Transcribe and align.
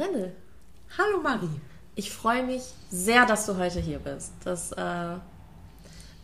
Rennel. 0.00 0.32
Hallo 0.96 1.20
Marie. 1.22 1.60
Ich 1.94 2.10
freue 2.10 2.42
mich 2.42 2.62
sehr, 2.90 3.26
dass 3.26 3.44
du 3.44 3.58
heute 3.58 3.80
hier 3.80 3.98
bist. 3.98 4.32
Das 4.44 4.72
äh, 4.72 5.16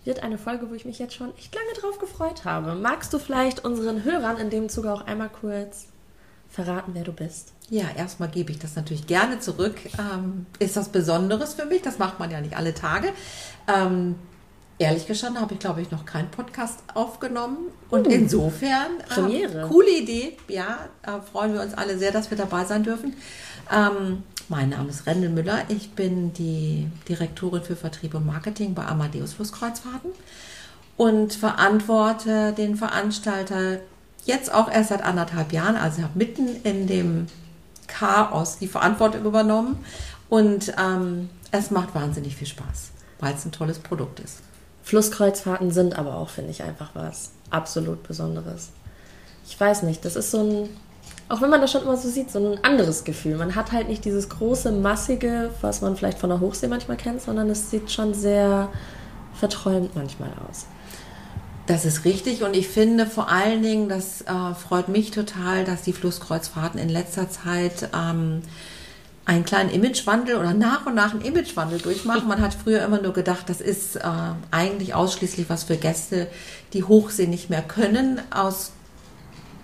wird 0.04 0.22
eine 0.22 0.38
Folge, 0.38 0.70
wo 0.70 0.74
ich 0.74 0.86
mich 0.86 0.98
jetzt 0.98 1.14
schon 1.14 1.36
echt 1.36 1.54
lange 1.54 1.78
drauf 1.78 1.98
gefreut 1.98 2.46
habe. 2.46 2.74
Magst 2.74 3.12
du 3.12 3.18
vielleicht 3.18 3.66
unseren 3.66 4.02
Hörern 4.02 4.38
in 4.38 4.48
dem 4.48 4.70
Zuge 4.70 4.90
auch 4.90 5.06
einmal 5.06 5.28
kurz 5.28 5.88
verraten, 6.48 6.92
wer 6.94 7.04
du 7.04 7.12
bist? 7.12 7.52
Ja, 7.68 7.84
erstmal 7.94 8.30
gebe 8.30 8.50
ich 8.50 8.58
das 8.58 8.76
natürlich 8.76 9.06
gerne 9.06 9.40
zurück. 9.40 9.76
Ähm, 9.98 10.46
ist 10.58 10.76
was 10.76 10.88
Besonderes 10.88 11.52
für 11.52 11.66
mich? 11.66 11.82
Das 11.82 11.98
macht 11.98 12.18
man 12.18 12.30
ja 12.30 12.40
nicht 12.40 12.56
alle 12.56 12.72
Tage. 12.72 13.12
Ähm, 13.68 14.14
ehrlich 14.78 15.06
gestanden 15.06 15.40
habe 15.40 15.54
ich, 15.54 15.60
glaube 15.60 15.82
ich, 15.82 15.90
noch 15.90 16.04
keinen 16.04 16.30
Podcast 16.30 16.80
aufgenommen. 16.94 17.70
Und 17.90 18.06
uh, 18.06 18.10
insofern, 18.10 18.98
Premiere. 19.08 19.62
Ähm, 19.62 19.68
coole 19.68 19.90
Idee. 19.90 20.36
Ja, 20.48 20.88
äh, 21.02 21.20
freuen 21.30 21.52
wir 21.54 21.62
uns 21.62 21.74
alle 21.74 21.98
sehr, 21.98 22.12
dass 22.12 22.30
wir 22.30 22.38
dabei 22.38 22.64
sein 22.64 22.82
dürfen. 22.82 23.14
Ähm, 23.72 24.22
mein 24.48 24.70
Name 24.70 24.88
ist 24.88 25.06
Rendel 25.06 25.30
Müller. 25.30 25.64
Ich 25.68 25.90
bin 25.92 26.32
die 26.32 26.88
Direktorin 27.08 27.62
für 27.62 27.76
Vertrieb 27.76 28.14
und 28.14 28.26
Marketing 28.26 28.74
bei 28.74 28.84
Amadeus 28.84 29.34
Flusskreuzfahrten 29.34 30.12
und 30.96 31.34
verantworte 31.34 32.52
den 32.52 32.76
Veranstalter 32.76 33.80
jetzt 34.24 34.52
auch 34.52 34.70
erst 34.70 34.90
seit 34.90 35.02
anderthalb 35.02 35.52
Jahren. 35.52 35.76
Also 35.76 35.98
ich 35.98 36.04
habe 36.04 36.18
mitten 36.18 36.48
in 36.62 36.86
dem 36.86 37.26
Chaos 37.86 38.58
die 38.58 38.68
Verantwortung 38.68 39.24
übernommen 39.24 39.84
und 40.28 40.72
ähm, 40.78 41.28
es 41.50 41.70
macht 41.70 41.94
wahnsinnig 41.94 42.36
viel 42.36 42.46
Spaß, 42.46 42.90
weil 43.20 43.34
es 43.34 43.44
ein 43.44 43.52
tolles 43.52 43.78
Produkt 43.78 44.20
ist. 44.20 44.42
Flusskreuzfahrten 44.82 45.72
sind 45.72 45.98
aber 45.98 46.14
auch, 46.14 46.28
finde 46.28 46.52
ich, 46.52 46.62
einfach 46.62 46.90
was 46.94 47.30
absolut 47.50 48.06
Besonderes. 48.06 48.70
Ich 49.48 49.58
weiß 49.58 49.82
nicht, 49.82 50.04
das 50.04 50.16
ist 50.16 50.30
so 50.30 50.40
ein 50.40 50.68
auch 51.28 51.40
wenn 51.40 51.50
man 51.50 51.60
das 51.60 51.72
schon 51.72 51.82
immer 51.82 51.96
so 51.96 52.08
sieht, 52.08 52.30
so 52.30 52.38
ein 52.38 52.64
anderes 52.64 53.04
Gefühl. 53.04 53.36
Man 53.36 53.56
hat 53.56 53.72
halt 53.72 53.88
nicht 53.88 54.04
dieses 54.04 54.28
große, 54.28 54.70
massige, 54.70 55.50
was 55.60 55.80
man 55.80 55.96
vielleicht 55.96 56.18
von 56.18 56.30
der 56.30 56.40
Hochsee 56.40 56.68
manchmal 56.68 56.96
kennt, 56.96 57.20
sondern 57.20 57.50
es 57.50 57.70
sieht 57.70 57.90
schon 57.90 58.14
sehr 58.14 58.68
verträumt 59.34 59.96
manchmal 59.96 60.30
aus. 60.48 60.66
Das 61.66 61.84
ist 61.84 62.04
richtig 62.04 62.44
und 62.44 62.54
ich 62.54 62.68
finde 62.68 63.06
vor 63.06 63.28
allen 63.28 63.60
Dingen, 63.60 63.88
das 63.88 64.22
äh, 64.22 64.54
freut 64.54 64.88
mich 64.88 65.10
total, 65.10 65.64
dass 65.64 65.82
die 65.82 65.92
Flusskreuzfahrten 65.92 66.78
in 66.78 66.88
letzter 66.88 67.28
Zeit 67.28 67.90
ähm, 67.92 68.42
einen 69.24 69.44
kleinen 69.44 69.70
Imagewandel 69.70 70.36
oder 70.36 70.54
nach 70.54 70.86
und 70.86 70.94
nach 70.94 71.12
einen 71.12 71.22
Imagewandel 71.22 71.80
durchmachen. 71.80 72.28
Man 72.28 72.40
hat 72.40 72.54
früher 72.54 72.84
immer 72.84 73.02
nur 73.02 73.12
gedacht, 73.12 73.48
das 73.48 73.60
ist 73.60 73.96
äh, 73.96 74.00
eigentlich 74.52 74.94
ausschließlich 74.94 75.50
was 75.50 75.64
für 75.64 75.76
Gäste, 75.76 76.28
die 76.72 76.84
Hochsee 76.84 77.26
nicht 77.26 77.50
mehr 77.50 77.62
können, 77.62 78.20
aus 78.30 78.70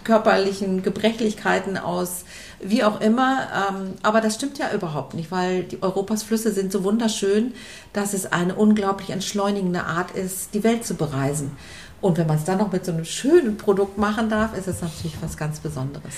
körperlichen 0.05 0.83
Gebrechlichkeiten 0.83 1.77
aus, 1.79 2.25
wie 2.61 2.85
auch 2.85 3.01
immer. 3.01 3.49
Ähm, 3.71 3.95
aber 4.03 4.21
das 4.21 4.35
stimmt 4.35 4.59
ja 4.59 4.73
überhaupt 4.73 5.15
nicht, 5.15 5.31
weil 5.31 5.65
die 5.65 5.83
Europas 5.83 6.23
Flüsse 6.23 6.53
sind 6.53 6.73
so 6.73 6.85
wunderschön, 6.85 7.55
dass 7.93 8.15
es 8.15 8.33
eine 8.33 8.55
unglaublich 8.55 9.11
entschleunigende 9.11 9.85
Art 9.85 10.13
ist, 10.13 10.55
die 10.55 10.65
Welt 10.65 10.85
zu 10.85 10.95
bereisen. 10.95 11.57
Und 12.01 12.19
wenn 12.19 12.27
man 12.27 12.37
es 12.37 12.45
dann 12.45 12.59
noch 12.59 12.73
mit 12.73 12.85
so 12.85 12.93
einem 12.93 13.05
schönen 13.05 13.57
Produkt 13.57 13.97
machen 13.97 14.29
darf, 14.29 14.57
ist 14.57 14.67
es 14.67 14.83
natürlich 14.83 15.17
was 15.21 15.37
ganz 15.37 15.61
Besonderes. 15.61 16.13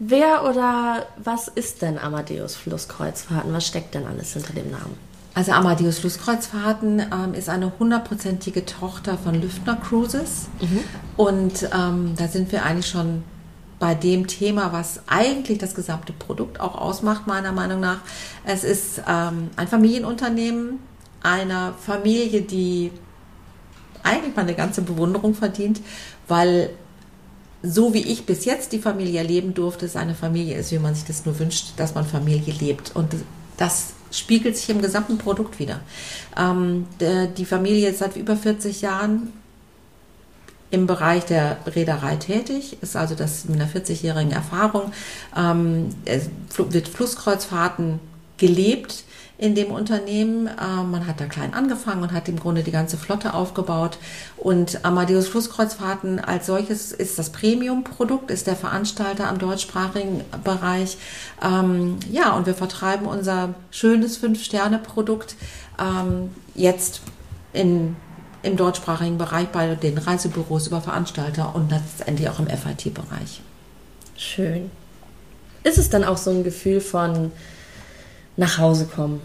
Wer 0.00 0.44
oder 0.44 1.06
was 1.16 1.48
ist 1.48 1.82
denn 1.82 1.98
Amadeus 1.98 2.54
Flusskreuzfahrten? 2.56 3.52
Was 3.52 3.66
steckt 3.66 3.94
denn 3.94 4.06
alles 4.06 4.32
hinter 4.32 4.52
dem 4.52 4.70
Namen? 4.70 5.07
Also 5.38 5.52
Amadeus 5.52 6.00
Flusskreuzfahrten 6.00 6.98
ähm, 6.98 7.32
ist 7.32 7.48
eine 7.48 7.72
hundertprozentige 7.78 8.66
Tochter 8.66 9.16
von 9.16 9.40
Lüftner 9.40 9.76
Cruises. 9.76 10.48
Mhm. 10.60 10.80
Und 11.16 11.70
ähm, 11.72 12.14
da 12.16 12.26
sind 12.26 12.50
wir 12.50 12.64
eigentlich 12.64 12.88
schon 12.88 13.22
bei 13.78 13.94
dem 13.94 14.26
Thema, 14.26 14.72
was 14.72 15.02
eigentlich 15.06 15.58
das 15.58 15.76
gesamte 15.76 16.12
Produkt 16.12 16.58
auch 16.58 16.74
ausmacht, 16.74 17.28
meiner 17.28 17.52
Meinung 17.52 17.78
nach. 17.78 18.00
Es 18.44 18.64
ist 18.64 19.00
ähm, 19.08 19.50
ein 19.54 19.68
Familienunternehmen 19.68 20.80
einer 21.22 21.72
Familie, 21.74 22.42
die 22.42 22.90
eigentlich 24.02 24.34
mal 24.34 24.42
eine 24.42 24.56
ganze 24.56 24.82
Bewunderung 24.82 25.36
verdient, 25.36 25.80
weil 26.26 26.70
so 27.62 27.94
wie 27.94 28.02
ich 28.02 28.26
bis 28.26 28.44
jetzt 28.44 28.72
die 28.72 28.80
Familie 28.80 29.20
erleben 29.20 29.54
durfte, 29.54 29.86
es 29.86 29.94
eine 29.94 30.16
Familie 30.16 30.56
ist, 30.56 30.72
wie 30.72 30.80
man 30.80 30.96
sich 30.96 31.04
das 31.04 31.26
nur 31.26 31.38
wünscht, 31.38 31.74
dass 31.76 31.94
man 31.94 32.04
Familie 32.04 32.52
lebt. 32.54 32.96
Und 32.96 33.14
das 33.56 33.92
spiegelt 34.10 34.56
sich 34.56 34.70
im 34.70 34.80
gesamten 34.80 35.18
Produkt 35.18 35.58
wieder. 35.58 35.80
Ähm, 36.36 36.86
die 37.00 37.44
Familie 37.44 37.90
ist 37.90 37.98
seit 37.98 38.16
über 38.16 38.36
40 38.36 38.80
Jahren 38.80 39.32
im 40.70 40.86
Bereich 40.86 41.24
der 41.24 41.58
Reederei 41.66 42.16
tätig, 42.16 42.76
ist 42.82 42.96
also 42.96 43.14
das 43.14 43.46
mit 43.46 43.60
einer 43.60 43.70
40-jährigen 43.70 44.32
Erfahrung, 44.32 44.92
ähm, 45.36 45.88
wird 46.56 46.88
Flusskreuzfahrten 46.88 48.00
gelebt 48.36 49.04
in 49.38 49.54
dem 49.54 49.70
Unternehmen. 49.70 50.48
Ähm, 50.48 50.90
man 50.90 51.06
hat 51.06 51.20
da 51.20 51.26
klein 51.26 51.54
angefangen 51.54 52.02
und 52.02 52.12
hat 52.12 52.28
im 52.28 52.38
Grunde 52.38 52.62
die 52.62 52.72
ganze 52.72 52.96
Flotte 52.96 53.34
aufgebaut. 53.34 53.98
Und 54.36 54.84
Amadeus 54.84 55.28
Flusskreuzfahrten 55.28 56.18
als 56.18 56.46
solches 56.46 56.92
ist 56.92 57.18
das 57.18 57.30
Premium-Produkt, 57.30 58.30
ist 58.30 58.46
der 58.46 58.56
Veranstalter 58.56 59.28
am 59.28 59.38
deutschsprachigen 59.38 60.22
Bereich. 60.44 60.98
Ähm, 61.42 61.98
ja, 62.10 62.32
und 62.32 62.46
wir 62.46 62.54
vertreiben 62.54 63.06
unser 63.06 63.54
schönes 63.70 64.16
Fünf-Sterne-Produkt 64.16 65.36
ähm, 65.80 66.30
jetzt 66.54 67.00
in 67.52 67.96
im 68.42 68.56
deutschsprachigen 68.56 69.18
Bereich 69.18 69.48
bei 69.48 69.74
den 69.74 69.98
Reisebüros 69.98 70.68
über 70.68 70.80
Veranstalter 70.80 71.54
und 71.54 71.70
letztendlich 71.70 72.28
auch 72.28 72.38
im 72.38 72.46
FIT-Bereich. 72.46 73.40
Schön. 74.16 74.70
Ist 75.64 75.78
es 75.78 75.90
dann 75.90 76.04
auch 76.04 76.16
so 76.16 76.30
ein 76.30 76.44
Gefühl 76.44 76.80
von, 76.80 77.32
nach 78.38 78.56
Hause 78.56 78.86
kommen? 78.86 79.20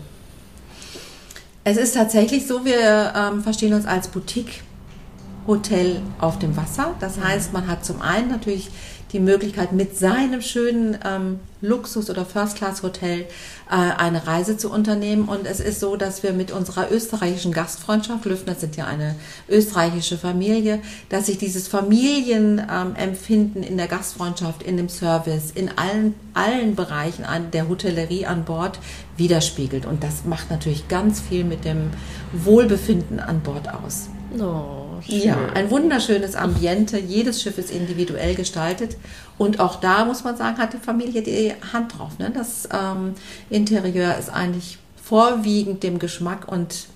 Es 1.63 1.77
ist 1.77 1.93
tatsächlich 1.93 2.45
so, 2.45 2.65
wir 2.65 3.13
ähm, 3.15 3.41
verstehen 3.41 3.73
uns 3.73 3.85
als 3.85 4.09
Boutique-Hotel 4.09 6.01
auf 6.19 6.39
dem 6.39 6.57
Wasser. 6.57 6.93
Das 6.99 7.21
heißt, 7.21 7.53
man 7.53 7.67
hat 7.67 7.85
zum 7.85 8.01
einen 8.01 8.29
natürlich 8.29 8.69
die 9.13 9.19
Möglichkeit, 9.19 9.71
mit 9.71 9.97
seinem 9.97 10.41
schönen 10.41 10.97
ähm, 11.05 11.39
Luxus- 11.61 12.09
oder 12.09 12.25
First-Class-Hotel 12.25 13.21
äh, 13.21 13.25
eine 13.69 14.27
Reise 14.27 14.57
zu 14.57 14.71
unternehmen. 14.71 15.29
Und 15.29 15.45
es 15.45 15.59
ist 15.59 15.79
so, 15.79 15.95
dass 15.95 16.23
wir 16.23 16.33
mit 16.33 16.51
unserer 16.51 16.91
österreichischen 16.91 17.53
Gastfreundschaft, 17.53 18.25
Lüftner 18.25 18.55
sind 18.55 18.75
ja 18.75 18.85
eine 18.85 19.15
österreichische 19.47 20.17
Familie, 20.17 20.81
dass 21.09 21.27
sich 21.27 21.37
dieses 21.37 21.67
Familienempfinden 21.67 23.63
ähm, 23.63 23.69
in 23.69 23.77
der 23.77 23.87
Gastfreundschaft, 23.87 24.63
in 24.63 24.77
dem 24.77 24.89
Service, 24.89 25.51
in 25.53 25.69
allen, 25.77 26.15
allen 26.33 26.75
Bereichen 26.75 27.23
an 27.23 27.51
der 27.51 27.69
Hotellerie 27.69 28.25
an 28.25 28.43
Bord 28.43 28.79
widerspiegelt. 29.15 29.85
Und 29.85 30.03
das 30.03 30.25
macht 30.25 30.49
natürlich 30.49 30.87
ganz 30.87 31.21
viel 31.21 31.43
mit 31.43 31.63
dem 31.65 31.91
Wohlbefinden 32.33 33.19
an 33.19 33.41
Bord 33.41 33.69
aus. 33.69 34.09
Oh, 34.39 34.92
schön. 35.05 35.21
Ja, 35.21 35.37
ein 35.53 35.69
wunderschönes 35.69 36.35
Ambiente. 36.35 36.99
Jedes 36.99 37.41
Schiff 37.41 37.57
ist 37.57 37.71
individuell 37.71 38.35
gestaltet. 38.35 38.97
Und 39.37 39.59
auch 39.59 39.77
da 39.77 40.05
muss 40.05 40.23
man 40.23 40.37
sagen, 40.37 40.57
hat 40.57 40.73
die 40.73 40.77
Familie 40.77 41.21
die 41.21 41.53
Hand 41.73 41.97
drauf. 41.97 42.17
Ne? 42.19 42.31
Das 42.33 42.67
ähm, 42.71 43.13
Interieur 43.49 44.17
ist 44.17 44.29
eigentlich 44.29 44.77
vorwiegend 45.01 45.83
dem 45.83 45.99
Geschmack 45.99 46.47
und 46.47 46.87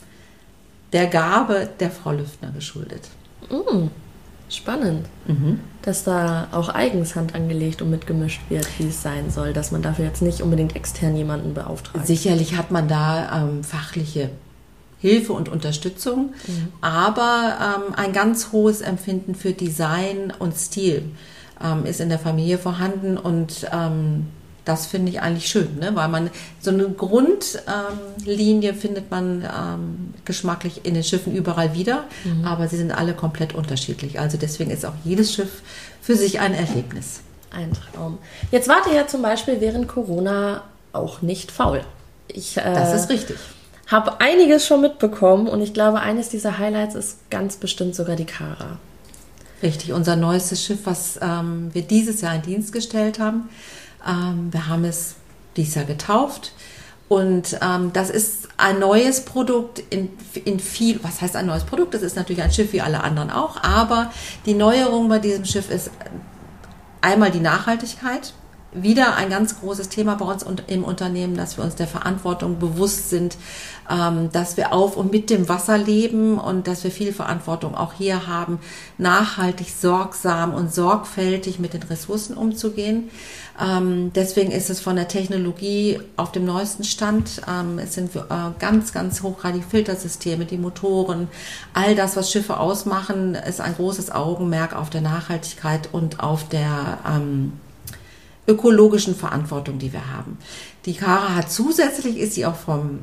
der 0.94 1.08
Gabe 1.08 1.70
der 1.80 1.92
Frau 1.92 2.12
Lüftner 2.12 2.52
geschuldet. 2.52 3.10
Mm, 3.50 3.88
spannend, 4.50 5.08
mhm. 5.28 5.60
dass 5.82 6.04
da 6.04 6.48
auch 6.52 6.70
eigens 6.70 7.16
Hand 7.16 7.36
angelegt 7.36 7.82
und 7.82 7.90
mitgemischt 7.90 8.42
wird, 8.50 8.68
wie 8.80 8.88
es 8.88 9.02
sein 9.02 9.30
soll, 9.30 9.54
dass 9.54 9.72
man 9.72 9.82
dafür 9.82 10.06
jetzt 10.06 10.22
nicht 10.22 10.42
unbedingt 10.42 10.76
extern 10.76 11.16
jemanden 11.16 11.54
beauftragt. 11.54 12.08
Sicherlich 12.08 12.56
hat 12.56 12.72
man 12.72 12.88
da 12.88 13.44
ähm, 13.44 13.64
fachliche 13.64 14.30
Hilfe 15.00 15.34
und 15.34 15.50
Unterstützung, 15.50 16.34
mhm. 16.48 16.68
aber 16.82 17.58
ähm, 17.88 17.94
ein 17.96 18.14
ganz 18.14 18.52
hohes 18.52 18.82
Empfinden 18.82 19.36
für 19.36 19.54
Design 19.54 20.34
und 20.40 20.58
Stil 20.58 21.04
ähm, 21.64 21.86
ist 21.86 22.00
in 22.00 22.10
der 22.10 22.20
Familie 22.20 22.58
vorhanden 22.58 23.18
und 23.18 23.68
ähm, 23.72 24.28
das 24.66 24.86
finde 24.86 25.12
ich 25.12 25.22
eigentlich 25.22 25.48
schön, 25.48 25.80
ne? 25.80 25.92
weil 25.96 26.10
man 26.10 26.30
so 26.60 26.72
eine 26.72 26.90
Grundlinie 26.90 28.70
ähm, 28.72 28.76
findet 28.76 29.10
man 29.10 29.44
ähm, 29.44 30.14
geschmacklich 30.26 30.82
in 30.84 30.94
den 30.94 31.04
Schiffen 31.04 31.34
überall 31.34 31.74
wieder, 31.74 32.04
mhm. 32.26 32.44
aber 32.44 32.68
sie 32.68 32.76
sind 32.76 32.92
alle 32.92 33.14
komplett 33.14 33.56
unterschiedlich. 33.56 34.20
Also 34.20 34.38
deswegen 34.38 34.72
ist 34.72 34.86
auch 34.86 34.94
jedes 35.06 35.34
Schiff 35.34 35.62
für 36.02 36.18
sich 36.18 36.42
ein 36.42 36.54
Erlebnis. 36.54 37.22
Ein 37.50 37.72
Traum. 37.72 38.18
Jetzt 38.52 38.68
wart 38.68 38.88
ihr 38.88 38.96
ja 38.96 39.08
zum 39.08 39.22
Beispiel 39.22 39.62
während 39.62 39.88
Corona 39.88 40.64
auch 40.92 41.22
nicht 41.22 41.50
faul. 41.50 41.82
Ich, 42.28 42.58
äh, 42.58 42.74
das 42.74 42.94
ist 42.94 43.10
richtig 43.10 43.38
habe 43.88 44.20
einiges 44.20 44.68
schon 44.68 44.82
mitbekommen 44.82 45.48
und 45.48 45.62
ich 45.62 45.74
glaube, 45.74 46.00
eines 46.00 46.30
dieser 46.30 46.58
Highlights 46.58 46.96
ist 46.96 47.30
ganz 47.30 47.56
bestimmt 47.56 47.96
sogar 47.96 48.16
die 48.16 48.26
Kara. 48.26 48.78
Richtig, 49.64 49.94
unser 49.94 50.16
neuestes 50.16 50.64
Schiff, 50.64 50.82
was 50.86 51.20
ähm, 51.22 51.70
wir 51.74 51.82
dieses 51.82 52.22
Jahr 52.22 52.36
in 52.36 52.44
Dienst 52.44 52.74
gestellt 52.74 53.20
haben. 53.20 53.50
Ähm, 54.08 54.50
wir 54.52 54.68
haben 54.68 54.86
es 54.86 55.16
dieses 55.56 55.76
Jahr 55.76 55.86
getauft. 55.86 56.54
Und 57.10 57.58
ähm, 57.62 57.92
das 57.94 58.10
ist 58.10 58.50
ein 58.58 58.80
neues 58.80 59.24
Produkt 59.24 59.82
in, 59.90 60.10
in 60.44 60.60
viel, 60.60 61.00
was 61.04 61.22
heißt 61.22 61.38
ein 61.38 61.46
neues 61.46 61.64
Produkt? 61.64 61.94
Das 61.94 62.02
ist 62.02 62.18
natürlich 62.18 62.44
ein 62.44 62.52
Schiff 62.52 62.74
wie 62.74 62.82
alle 62.82 63.02
anderen 63.02 63.32
auch, 63.32 63.64
aber 63.64 64.12
die 64.46 64.54
Neuerung 64.54 65.08
bei 65.08 65.20
diesem 65.20 65.46
Schiff 65.46 65.72
ist 65.72 65.90
einmal 67.00 67.32
die 67.32 67.40
Nachhaltigkeit. 67.40 68.34
Wieder 68.74 69.16
ein 69.16 69.30
ganz 69.30 69.60
großes 69.60 69.90
Thema 69.90 70.16
bei 70.16 70.26
uns 70.26 70.46
im 70.68 70.84
Unternehmen, 70.84 71.36
dass 71.36 71.58
wir 71.58 71.64
uns 71.64 71.76
der 71.76 71.88
Verantwortung 71.88 72.60
bewusst 72.60 73.10
sind, 73.10 73.38
ähm, 73.90 74.30
dass 74.32 74.58
wir 74.58 74.74
auf 74.74 74.98
und 74.98 75.12
mit 75.12 75.30
dem 75.30 75.48
Wasser 75.48 75.78
leben 75.78 76.38
und 76.38 76.68
dass 76.68 76.84
wir 76.84 76.92
viel 76.92 77.14
Verantwortung 77.14 77.76
auch 77.76 77.94
hier 77.94 78.28
haben, 78.28 78.60
nachhaltig, 78.98 79.72
sorgsam 79.72 80.54
und 80.54 80.74
sorgfältig 80.74 81.60
mit 81.60 81.74
den 81.74 81.84
Ressourcen 81.84 82.36
umzugehen. 82.36 83.10
Ähm, 83.60 84.12
deswegen 84.14 84.52
ist 84.52 84.70
es 84.70 84.82
von 84.82 84.98
der 84.98 85.08
Technologie 85.08 86.00
auf 86.16 86.32
dem 86.32 86.46
neuesten 86.46 86.84
Stand. 86.84 87.42
Ähm, 87.48 87.80
es 87.80 87.94
sind 87.94 88.16
äh, 88.16 88.20
ganz, 88.60 88.94
ganz 88.94 89.24
hochgradige 89.24 89.66
Filtersysteme, 89.66 90.46
die 90.46 90.58
Motoren, 90.58 91.30
all 91.74 91.96
das, 91.96 92.16
was 92.18 92.32
Schiffe 92.32 92.60
ausmachen, 92.60 93.36
ist 93.36 93.62
ein 93.62 93.76
großes 93.76 94.12
Augenmerk 94.12 94.76
auf 94.76 94.90
der 94.90 95.02
Nachhaltigkeit 95.02 95.90
und 95.92 96.20
auf 96.20 96.48
der 96.50 97.00
ökologischen 98.48 99.16
Verantwortung, 99.16 99.78
die 99.80 99.94
wir 99.94 100.12
haben. 100.14 100.38
Die 100.86 100.94
Kara 100.94 101.36
hat 101.36 101.52
zusätzlich, 101.52 102.18
ist 102.18 102.34
sie 102.34 102.46
auch 102.46 102.56
vom 102.56 103.00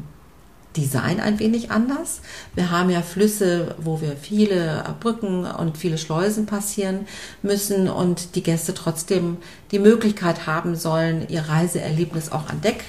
Design 0.76 1.20
ein 1.20 1.38
wenig 1.38 1.70
anders. 1.70 2.20
Wir 2.54 2.70
haben 2.70 2.90
ja 2.90 3.02
Flüsse, 3.02 3.76
wo 3.78 4.00
wir 4.00 4.16
viele 4.16 4.84
Brücken 5.00 5.44
und 5.44 5.78
viele 5.78 5.98
Schleusen 5.98 6.46
passieren 6.46 7.06
müssen 7.42 7.88
und 7.88 8.34
die 8.34 8.42
Gäste 8.42 8.74
trotzdem 8.74 9.36
die 9.70 9.78
Möglichkeit 9.78 10.46
haben 10.46 10.74
sollen, 10.74 11.28
ihr 11.28 11.42
Reiseerlebnis 11.42 12.32
auch 12.32 12.48
an 12.48 12.60
Deck 12.60 12.82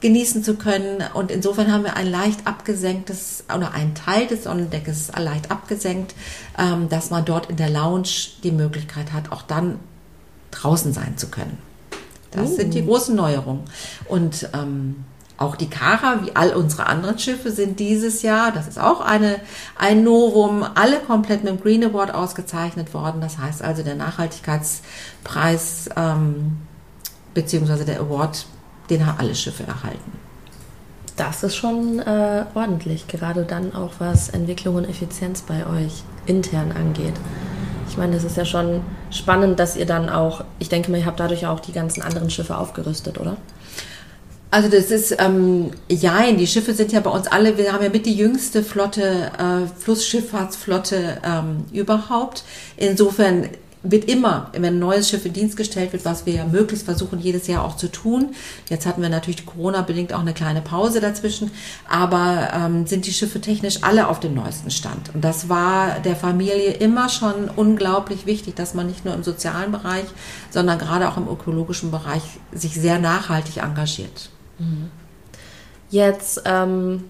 genießen 0.00 0.44
zu 0.44 0.56
können. 0.56 1.02
Und 1.14 1.30
insofern 1.30 1.72
haben 1.72 1.84
wir 1.84 1.96
ein 1.96 2.10
leicht 2.10 2.46
abgesenktes 2.46 3.44
oder 3.54 3.72
ein 3.72 3.94
Teil 3.94 4.26
des 4.26 4.44
Sonnendeckes 4.44 5.12
leicht 5.16 5.50
abgesenkt, 5.50 6.14
ähm, 6.58 6.88
dass 6.88 7.10
man 7.10 7.24
dort 7.24 7.48
in 7.48 7.56
der 7.56 7.70
Lounge 7.70 8.08
die 8.42 8.50
Möglichkeit 8.50 9.12
hat, 9.12 9.32
auch 9.32 9.42
dann 9.42 9.78
draußen 10.50 10.92
sein 10.92 11.16
zu 11.16 11.28
können. 11.28 11.56
Das 12.32 12.50
uh. 12.50 12.56
sind 12.56 12.74
die 12.74 12.82
oh. 12.82 12.86
großen 12.86 13.14
Neuerungen. 13.14 13.62
Und 14.08 14.48
ähm, 14.52 15.04
auch 15.38 15.56
die 15.56 15.68
Kara, 15.68 16.20
wie 16.24 16.36
all 16.36 16.54
unsere 16.54 16.86
anderen 16.86 17.18
Schiffe, 17.18 17.50
sind 17.50 17.80
dieses 17.80 18.22
Jahr, 18.22 18.52
das 18.52 18.68
ist 18.68 18.78
auch 18.78 19.00
eine, 19.00 19.40
ein 19.76 20.04
Novum, 20.04 20.64
alle 20.74 21.00
komplett 21.00 21.42
mit 21.42 21.52
dem 21.52 21.60
Green 21.60 21.82
Award 21.84 22.14
ausgezeichnet 22.14 22.94
worden. 22.94 23.20
Das 23.20 23.38
heißt 23.38 23.62
also, 23.62 23.82
der 23.82 23.96
Nachhaltigkeitspreis 23.96 25.90
ähm, 25.96 26.58
beziehungsweise 27.34 27.84
der 27.84 28.00
Award, 28.00 28.46
den 28.90 29.06
haben 29.06 29.18
alle 29.18 29.34
Schiffe 29.34 29.64
erhalten. 29.64 30.12
Das 31.16 31.42
ist 31.42 31.56
schon 31.56 31.98
äh, 31.98 32.46
ordentlich, 32.54 33.06
gerade 33.06 33.44
dann 33.44 33.74
auch 33.74 33.92
was 33.98 34.30
Entwicklung 34.30 34.76
und 34.76 34.88
Effizienz 34.88 35.42
bei 35.42 35.66
euch 35.66 36.04
intern 36.26 36.72
angeht. 36.72 37.14
Ich 37.92 37.98
meine, 37.98 38.16
es 38.16 38.24
ist 38.24 38.38
ja 38.38 38.46
schon 38.46 38.80
spannend, 39.10 39.60
dass 39.60 39.76
ihr 39.76 39.84
dann 39.84 40.08
auch, 40.08 40.44
ich 40.58 40.70
denke 40.70 40.90
mal, 40.90 40.96
ihr 40.96 41.04
habt 41.04 41.20
dadurch 41.20 41.46
auch 41.46 41.60
die 41.60 41.72
ganzen 41.72 42.00
anderen 42.00 42.30
Schiffe 42.30 42.56
aufgerüstet, 42.56 43.20
oder? 43.20 43.36
Also 44.50 44.70
das 44.70 44.90
ist, 44.90 45.14
ähm, 45.18 45.72
ja, 45.90 46.22
die 46.32 46.46
Schiffe 46.46 46.72
sind 46.72 46.90
ja 46.90 47.00
bei 47.00 47.10
uns 47.10 47.26
alle, 47.26 47.58
wir 47.58 47.70
haben 47.70 47.84
ja 47.84 47.90
mit 47.90 48.06
die 48.06 48.14
jüngste 48.14 48.62
Flotte, 48.62 49.30
äh, 49.38 49.66
Flussschifffahrtsflotte 49.78 51.18
ähm, 51.22 51.66
überhaupt. 51.70 52.44
Insofern 52.78 53.50
wird 53.82 54.08
immer, 54.08 54.50
wenn 54.52 54.64
ein 54.64 54.78
neues 54.78 55.08
Schiff 55.08 55.26
in 55.26 55.32
Dienst 55.32 55.56
gestellt 55.56 55.92
wird, 55.92 56.04
was 56.04 56.24
wir 56.24 56.34
ja 56.34 56.44
möglichst 56.44 56.84
versuchen, 56.84 57.18
jedes 57.18 57.46
Jahr 57.48 57.64
auch 57.64 57.76
zu 57.76 57.88
tun. 57.88 58.34
Jetzt 58.68 58.86
hatten 58.86 59.02
wir 59.02 59.08
natürlich 59.08 59.44
Corona-bedingt 59.44 60.12
auch 60.12 60.20
eine 60.20 60.34
kleine 60.34 60.60
Pause 60.60 61.00
dazwischen, 61.00 61.50
aber 61.88 62.50
ähm, 62.54 62.86
sind 62.86 63.06
die 63.06 63.12
Schiffe 63.12 63.40
technisch 63.40 63.82
alle 63.82 64.08
auf 64.08 64.20
dem 64.20 64.34
neuesten 64.34 64.70
Stand. 64.70 65.12
Und 65.14 65.24
das 65.24 65.48
war 65.48 65.98
der 66.00 66.16
Familie 66.16 66.72
immer 66.74 67.08
schon 67.08 67.50
unglaublich 67.54 68.26
wichtig, 68.26 68.54
dass 68.54 68.74
man 68.74 68.86
nicht 68.86 69.04
nur 69.04 69.14
im 69.14 69.24
sozialen 69.24 69.72
Bereich, 69.72 70.06
sondern 70.50 70.78
gerade 70.78 71.08
auch 71.08 71.16
im 71.16 71.28
ökologischen 71.28 71.90
Bereich 71.90 72.22
sich 72.52 72.74
sehr 72.74 72.98
nachhaltig 72.98 73.56
engagiert. 73.56 74.30
Mhm. 74.58 74.90
Jetzt 75.90 76.42
ähm, 76.46 77.04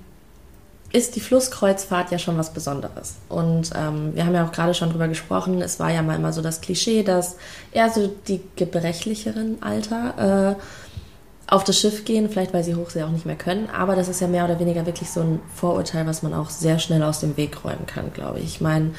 ist 0.92 1.16
die 1.16 1.20
Flusskreuzfahrt 1.20 2.10
ja 2.10 2.18
schon 2.18 2.36
was 2.36 2.52
Besonderes. 2.52 3.16
Und 3.28 3.70
ähm, 3.74 4.14
wir 4.14 4.26
haben 4.26 4.34
ja 4.34 4.46
auch 4.46 4.52
gerade 4.52 4.74
schon 4.74 4.90
drüber 4.90 5.08
gesprochen, 5.08 5.62
es 5.62 5.80
war 5.80 5.90
ja 5.90 6.02
mal 6.02 6.16
immer 6.16 6.32
so 6.32 6.42
das 6.42 6.60
Klischee, 6.60 7.02
dass 7.02 7.36
eher 7.72 7.90
so 7.90 8.12
die 8.28 8.42
gebrechlicheren 8.56 9.62
Alter 9.62 10.56
äh, 10.58 11.52
auf 11.52 11.64
das 11.64 11.78
Schiff 11.78 12.04
gehen, 12.04 12.28
vielleicht 12.28 12.52
weil 12.52 12.64
sie 12.64 12.74
Hochsee 12.74 13.02
auch 13.02 13.10
nicht 13.10 13.26
mehr 13.26 13.36
können. 13.36 13.68
Aber 13.70 13.96
das 13.96 14.08
ist 14.08 14.20
ja 14.20 14.28
mehr 14.28 14.44
oder 14.44 14.58
weniger 14.58 14.86
wirklich 14.86 15.10
so 15.10 15.20
ein 15.20 15.40
Vorurteil, 15.54 16.06
was 16.06 16.22
man 16.22 16.34
auch 16.34 16.50
sehr 16.50 16.78
schnell 16.78 17.02
aus 17.02 17.20
dem 17.20 17.36
Weg 17.36 17.64
räumen 17.64 17.86
kann, 17.86 18.12
glaube 18.12 18.38
ich. 18.38 18.44
Ich 18.44 18.60
meine, 18.60 18.92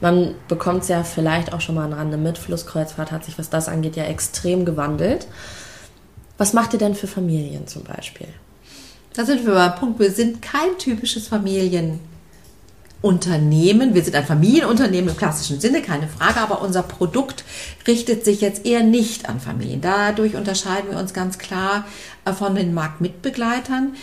man 0.00 0.34
bekommt 0.48 0.82
es 0.82 0.88
ja 0.88 1.04
vielleicht 1.04 1.52
auch 1.52 1.60
schon 1.60 1.74
mal 1.74 1.84
an 1.84 1.92
Rande 1.92 2.16
mit. 2.16 2.38
Flusskreuzfahrt 2.38 3.12
hat 3.12 3.24
sich, 3.24 3.38
was 3.38 3.50
das 3.50 3.68
angeht, 3.68 3.96
ja 3.96 4.04
extrem 4.04 4.64
gewandelt. 4.64 5.26
Was 6.38 6.52
macht 6.52 6.72
ihr 6.72 6.78
denn 6.78 6.94
für 6.94 7.06
Familien 7.06 7.66
zum 7.66 7.84
Beispiel? 7.84 8.28
Da 9.12 9.24
sind 9.24 9.44
wir 9.44 9.54
beim 9.54 9.74
Punkt, 9.74 9.98
wir 9.98 10.12
sind 10.12 10.40
kein 10.40 10.78
typisches 10.78 11.26
Familienunternehmen. 11.26 13.92
Wir 13.92 14.04
sind 14.04 14.14
ein 14.14 14.24
Familienunternehmen 14.24 15.10
im 15.10 15.16
klassischen 15.16 15.60
Sinne, 15.60 15.82
keine 15.82 16.06
Frage, 16.06 16.40
aber 16.40 16.62
unser 16.62 16.84
Produkt 16.84 17.42
richtet 17.88 18.24
sich 18.24 18.40
jetzt 18.40 18.64
eher 18.64 18.84
nicht 18.84 19.28
an 19.28 19.40
Familien. 19.40 19.80
Dadurch 19.80 20.36
unterscheiden 20.36 20.92
wir 20.92 20.98
uns 20.98 21.12
ganz 21.12 21.38
klar 21.38 21.88
äh, 22.24 22.32
von 22.32 22.54
den 22.54 22.72
Marktmitbegleitern. 22.72 23.96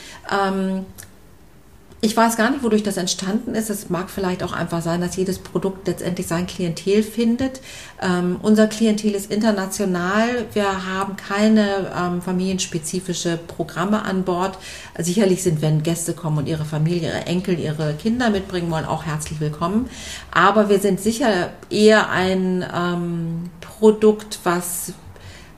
Ich 1.99 2.15
weiß 2.15 2.37
gar 2.37 2.51
nicht, 2.51 2.63
wodurch 2.63 2.83
das 2.83 2.97
entstanden 2.97 3.55
ist. 3.55 3.71
Es 3.71 3.89
mag 3.89 4.11
vielleicht 4.11 4.43
auch 4.43 4.53
einfach 4.53 4.83
sein, 4.83 5.01
dass 5.01 5.15
jedes 5.15 5.39
Produkt 5.39 5.87
letztendlich 5.87 6.27
sein 6.27 6.45
Klientel 6.45 7.01
findet. 7.01 7.59
Ähm, 7.99 8.37
unser 8.43 8.67
Klientel 8.67 9.15
ist 9.15 9.31
international. 9.31 10.45
Wir 10.53 10.85
haben 10.85 11.15
keine 11.15 11.91
ähm, 11.97 12.21
familienspezifische 12.21 13.37
Programme 13.37 14.03
an 14.03 14.23
Bord. 14.23 14.59
Sicherlich 14.99 15.41
sind, 15.41 15.63
wenn 15.63 15.81
Gäste 15.81 16.13
kommen 16.13 16.37
und 16.37 16.47
ihre 16.47 16.65
Familie, 16.65 17.09
ihre 17.09 17.25
Enkel, 17.25 17.57
ihre 17.59 17.95
Kinder 17.95 18.29
mitbringen 18.29 18.69
wollen, 18.69 18.85
auch 18.85 19.03
herzlich 19.03 19.39
willkommen. 19.39 19.89
Aber 20.29 20.69
wir 20.69 20.77
sind 20.77 20.99
sicher 20.99 21.49
eher 21.71 22.11
ein 22.11 22.63
ähm, 22.75 23.49
Produkt, 23.59 24.37
was 24.43 24.93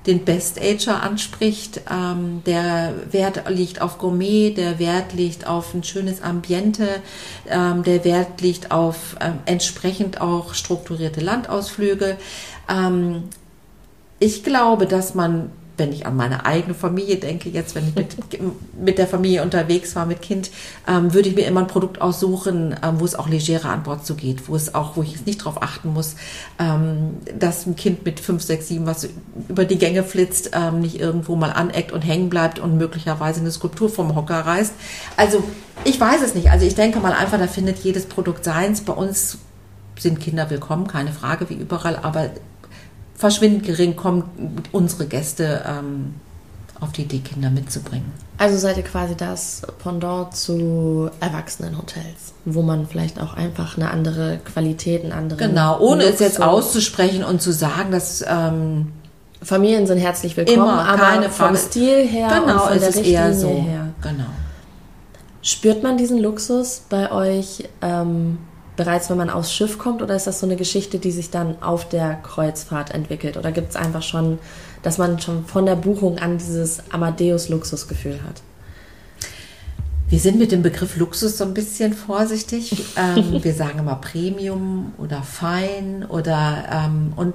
den 0.07 0.25
Best 0.25 0.59
Ager 0.61 1.03
anspricht. 1.03 1.81
Ähm, 1.91 2.41
der 2.45 2.93
Wert 3.11 3.49
liegt 3.49 3.81
auf 3.81 3.97
Gourmet, 3.97 4.51
der 4.51 4.79
Wert 4.79 5.13
liegt 5.13 5.45
auf 5.47 5.73
ein 5.73 5.83
schönes 5.83 6.21
Ambiente, 6.21 7.01
ähm, 7.47 7.83
der 7.83 8.05
Wert 8.05 8.41
liegt 8.41 8.71
auf 8.71 9.17
ähm, 9.19 9.39
entsprechend 9.45 10.21
auch 10.21 10.53
strukturierte 10.53 11.19
Landausflüge. 11.19 12.17
Ähm, 12.69 13.23
ich 14.19 14.43
glaube, 14.43 14.85
dass 14.85 15.15
man 15.15 15.51
wenn 15.79 15.91
ich 15.91 16.05
an 16.05 16.15
meine 16.15 16.45
eigene 16.45 16.73
Familie 16.73 17.15
denke, 17.15 17.49
jetzt, 17.49 17.73
wenn 17.73 17.87
ich 17.87 17.95
mit, 17.95 18.17
mit 18.79 18.97
der 18.97 19.07
Familie 19.07 19.41
unterwegs 19.41 19.95
war, 19.95 20.05
mit 20.05 20.21
Kind, 20.21 20.51
ähm, 20.87 21.13
würde 21.13 21.29
ich 21.29 21.35
mir 21.35 21.47
immer 21.47 21.61
ein 21.61 21.67
Produkt 21.67 22.01
aussuchen, 22.01 22.75
ähm, 22.83 22.99
wo 22.99 23.05
es 23.05 23.15
auch 23.15 23.27
legerer 23.27 23.69
an 23.69 23.83
Bord 23.83 24.05
so 24.05 24.15
geht, 24.15 24.47
wo 24.47 24.55
es 24.55 24.75
auch, 24.75 24.95
wo 24.95 25.01
ich 25.01 25.25
nicht 25.25 25.41
darauf 25.41 25.61
achten 25.61 25.93
muss, 25.93 26.15
ähm, 26.59 27.17
dass 27.37 27.65
ein 27.65 27.75
Kind 27.75 28.05
mit 28.05 28.19
5, 28.19 28.43
6, 28.43 28.67
7, 28.67 28.85
was 28.85 29.09
über 29.47 29.65
die 29.65 29.77
Gänge 29.77 30.03
flitzt, 30.03 30.51
ähm, 30.53 30.81
nicht 30.81 30.99
irgendwo 30.99 31.35
mal 31.35 31.51
aneckt 31.51 31.91
und 31.91 32.01
hängen 32.01 32.29
bleibt 32.29 32.59
und 32.59 32.77
möglicherweise 32.77 33.39
eine 33.39 33.51
Skulptur 33.51 33.89
vom 33.89 34.15
Hocker 34.15 34.39
reißt. 34.39 34.73
Also, 35.17 35.43
ich 35.85 35.99
weiß 35.99 36.21
es 36.21 36.35
nicht. 36.35 36.51
Also, 36.51 36.65
ich 36.65 36.75
denke 36.75 36.99
mal 36.99 37.13
einfach, 37.13 37.39
da 37.39 37.47
findet 37.47 37.79
jedes 37.79 38.05
Produkt 38.05 38.43
seins. 38.43 38.81
Bei 38.81 38.93
uns 38.93 39.37
sind 39.97 40.19
Kinder 40.19 40.49
willkommen, 40.49 40.87
keine 40.87 41.11
Frage, 41.11 41.49
wie 41.49 41.55
überall, 41.55 41.97
aber 41.97 42.29
verschwindend 43.19 43.65
gering 43.65 43.95
kommen 43.95 44.23
unsere 44.71 45.05
Gäste 45.05 45.63
ähm, 45.67 46.15
auf 46.79 46.93
die 46.93 47.01
Idee, 47.01 47.19
Kinder 47.19 47.49
mitzubringen. 47.49 48.11
Also 48.37 48.57
seid 48.57 48.77
ihr 48.77 48.83
quasi 48.83 49.15
das 49.15 49.63
Pendant 49.83 50.33
zu 50.33 51.11
Erwachsenenhotels, 51.19 52.33
wo 52.45 52.61
man 52.61 52.87
vielleicht 52.87 53.19
auch 53.21 53.33
einfach 53.33 53.75
eine 53.75 53.91
andere 53.91 54.39
Qualität, 54.45 55.03
einen 55.03 55.11
anderen. 55.11 55.49
Genau, 55.49 55.79
ohne 55.79 56.03
Luxus 56.03 56.13
es 56.13 56.19
jetzt 56.21 56.41
auszusprechen 56.41 57.23
und 57.23 57.41
zu 57.41 57.51
sagen, 57.51 57.91
dass. 57.91 58.23
Ähm, 58.27 58.93
Familien 59.41 59.87
sind 59.87 59.99
herzlich 59.99 60.35
willkommen, 60.35 60.57
immer, 60.57 60.85
aber 60.85 60.97
keine 60.97 61.29
vom 61.29 61.55
Stil 61.55 62.05
her 62.05 62.27
genau, 62.27 62.55
und 62.55 62.59
von 62.71 62.79
der 62.79 62.87
Richtlinie 62.89 63.33
so. 63.33 63.47
her. 63.47 63.87
Genau. 64.01 64.25
Spürt 65.41 65.81
man 65.81 65.97
diesen 65.97 66.19
Luxus 66.19 66.81
bei 66.89 67.09
euch 67.09 67.63
ähm, 67.81 68.37
bereits, 68.79 69.09
wenn 69.09 69.17
man 69.17 69.29
aufs 69.29 69.53
Schiff 69.53 69.77
kommt? 69.77 70.01
Oder 70.01 70.15
ist 70.15 70.25
das 70.25 70.39
so 70.39 70.45
eine 70.45 70.55
Geschichte, 70.55 70.99
die 70.99 71.11
sich 71.11 71.29
dann 71.29 71.61
auf 71.61 71.89
der 71.89 72.15
Kreuzfahrt 72.15 72.91
entwickelt? 72.91 73.35
Oder 73.35 73.51
gibt 73.51 73.71
es 73.71 73.75
einfach 73.75 74.01
schon, 74.01 74.39
dass 74.83 74.97
man 74.97 75.19
schon 75.19 75.45
von 75.45 75.65
der 75.65 75.75
Buchung 75.75 76.17
an 76.17 76.37
dieses 76.37 76.81
Amadeus-Luxusgefühl 76.89 78.21
hat? 78.23 78.41
Wir 80.07 80.19
sind 80.19 80.39
mit 80.39 80.53
dem 80.53 80.63
Begriff 80.63 80.95
Luxus 80.95 81.37
so 81.37 81.43
ein 81.43 81.53
bisschen 81.53 81.93
vorsichtig. 81.93 82.71
ähm, 82.97 83.43
wir 83.43 83.53
sagen 83.53 83.79
immer 83.79 83.95
Premium 83.95 84.93
oder 84.97 85.23
Fein 85.23 86.05
oder 86.07 86.63
ähm, 86.71 87.11
und 87.17 87.33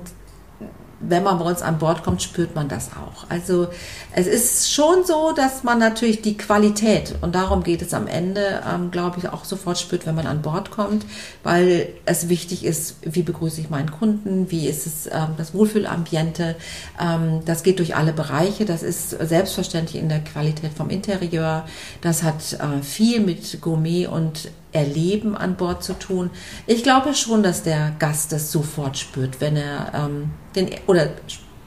wenn 1.08 1.22
man 1.22 1.38
bei 1.38 1.44
uns 1.44 1.62
an 1.62 1.78
Bord 1.78 2.02
kommt, 2.02 2.22
spürt 2.22 2.54
man 2.54 2.68
das 2.68 2.90
auch. 2.92 3.28
Also 3.28 3.68
es 4.12 4.26
ist 4.26 4.72
schon 4.72 5.04
so, 5.04 5.32
dass 5.32 5.64
man 5.64 5.78
natürlich 5.78 6.22
die 6.22 6.36
Qualität, 6.36 7.14
und 7.20 7.34
darum 7.34 7.62
geht 7.62 7.82
es 7.82 7.94
am 7.94 8.06
Ende, 8.06 8.62
ähm, 8.72 8.90
glaube 8.90 9.18
ich, 9.18 9.28
auch 9.28 9.44
sofort 9.44 9.78
spürt, 9.78 10.06
wenn 10.06 10.14
man 10.14 10.26
an 10.26 10.42
Bord 10.42 10.70
kommt, 10.70 11.04
weil 11.42 11.88
es 12.04 12.28
wichtig 12.28 12.64
ist, 12.64 12.96
wie 13.02 13.22
begrüße 13.22 13.60
ich 13.60 13.70
meinen 13.70 13.90
Kunden, 13.90 14.50
wie 14.50 14.68
ist 14.68 14.86
es 14.86 15.06
ähm, 15.06 15.34
das 15.36 15.54
Wohlfühlambiente. 15.54 16.56
Ähm, 17.00 17.40
das 17.44 17.62
geht 17.62 17.78
durch 17.78 17.96
alle 17.96 18.12
Bereiche. 18.12 18.64
Das 18.64 18.82
ist 18.82 19.10
selbstverständlich 19.10 20.00
in 20.00 20.08
der 20.08 20.20
Qualität 20.20 20.72
vom 20.74 20.90
Interieur. 20.90 21.64
Das 22.00 22.22
hat 22.22 22.54
äh, 22.54 22.82
viel 22.82 23.20
mit 23.20 23.60
Gourmet 23.60 24.06
und 24.06 24.50
Erleben 24.74 25.36
an 25.36 25.54
Bord 25.56 25.82
zu 25.82 25.94
tun. 25.94 26.30
Ich 26.66 26.82
glaube 26.82 27.14
schon, 27.14 27.42
dass 27.42 27.62
der 27.62 27.92
Gast 27.98 28.32
das 28.32 28.52
sofort 28.52 28.98
spürt, 28.98 29.40
wenn 29.40 29.56
er 29.56 29.92
ähm, 29.94 30.30
den 30.54 30.70
oder 30.86 31.08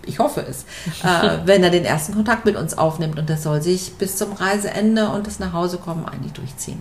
ich 0.05 0.19
hoffe 0.19 0.45
es, 0.47 0.63
äh, 1.03 1.39
wenn 1.45 1.63
er 1.63 1.69
den 1.69 1.85
ersten 1.85 2.13
Kontakt 2.13 2.45
mit 2.45 2.55
uns 2.55 2.77
aufnimmt 2.77 3.17
und 3.17 3.29
das 3.29 3.43
soll 3.43 3.61
sich 3.61 3.93
bis 3.93 4.17
zum 4.17 4.33
Reiseende 4.33 5.09
und 5.09 5.25
das 5.25 5.39
Nachhausekommen 5.39 6.05
eigentlich 6.05 6.33
durchziehen. 6.33 6.79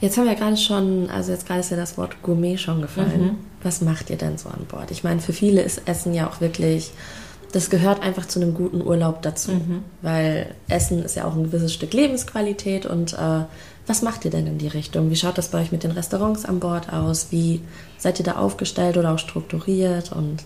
Jetzt 0.00 0.18
haben 0.18 0.26
wir 0.26 0.34
gerade 0.34 0.56
schon, 0.56 1.08
also 1.10 1.30
jetzt 1.30 1.46
gerade 1.46 1.60
ist 1.60 1.70
ja 1.70 1.76
das 1.76 1.96
Wort 1.96 2.22
Gourmet 2.22 2.56
schon 2.56 2.82
gefallen. 2.82 3.22
Mhm. 3.22 3.38
Was 3.62 3.82
macht 3.82 4.10
ihr 4.10 4.16
denn 4.16 4.36
so 4.36 4.48
an 4.48 4.66
Bord? 4.66 4.90
Ich 4.90 5.04
meine, 5.04 5.20
für 5.20 5.32
viele 5.32 5.62
ist 5.62 5.82
Essen 5.86 6.12
ja 6.12 6.28
auch 6.28 6.40
wirklich, 6.40 6.90
das 7.52 7.70
gehört 7.70 8.02
einfach 8.02 8.26
zu 8.26 8.40
einem 8.40 8.54
guten 8.54 8.82
Urlaub 8.82 9.22
dazu, 9.22 9.52
mhm. 9.52 9.84
weil 10.00 10.54
Essen 10.68 11.02
ist 11.02 11.16
ja 11.16 11.26
auch 11.26 11.36
ein 11.36 11.44
gewisses 11.44 11.72
Stück 11.72 11.92
Lebensqualität 11.92 12.86
und 12.86 13.12
äh, 13.12 13.44
was 13.86 14.02
macht 14.02 14.24
ihr 14.24 14.30
denn 14.30 14.46
in 14.46 14.58
die 14.58 14.68
Richtung? 14.68 15.10
Wie 15.10 15.16
schaut 15.16 15.38
das 15.38 15.48
bei 15.48 15.60
euch 15.60 15.72
mit 15.72 15.82
den 15.82 15.90
Restaurants 15.90 16.44
an 16.44 16.60
Bord 16.60 16.92
aus? 16.92 17.28
Wie 17.30 17.60
seid 17.98 18.18
ihr 18.20 18.24
da 18.24 18.36
aufgestellt 18.36 18.96
oder 18.96 19.12
auch 19.12 19.18
strukturiert? 19.18 20.12
Und 20.12 20.44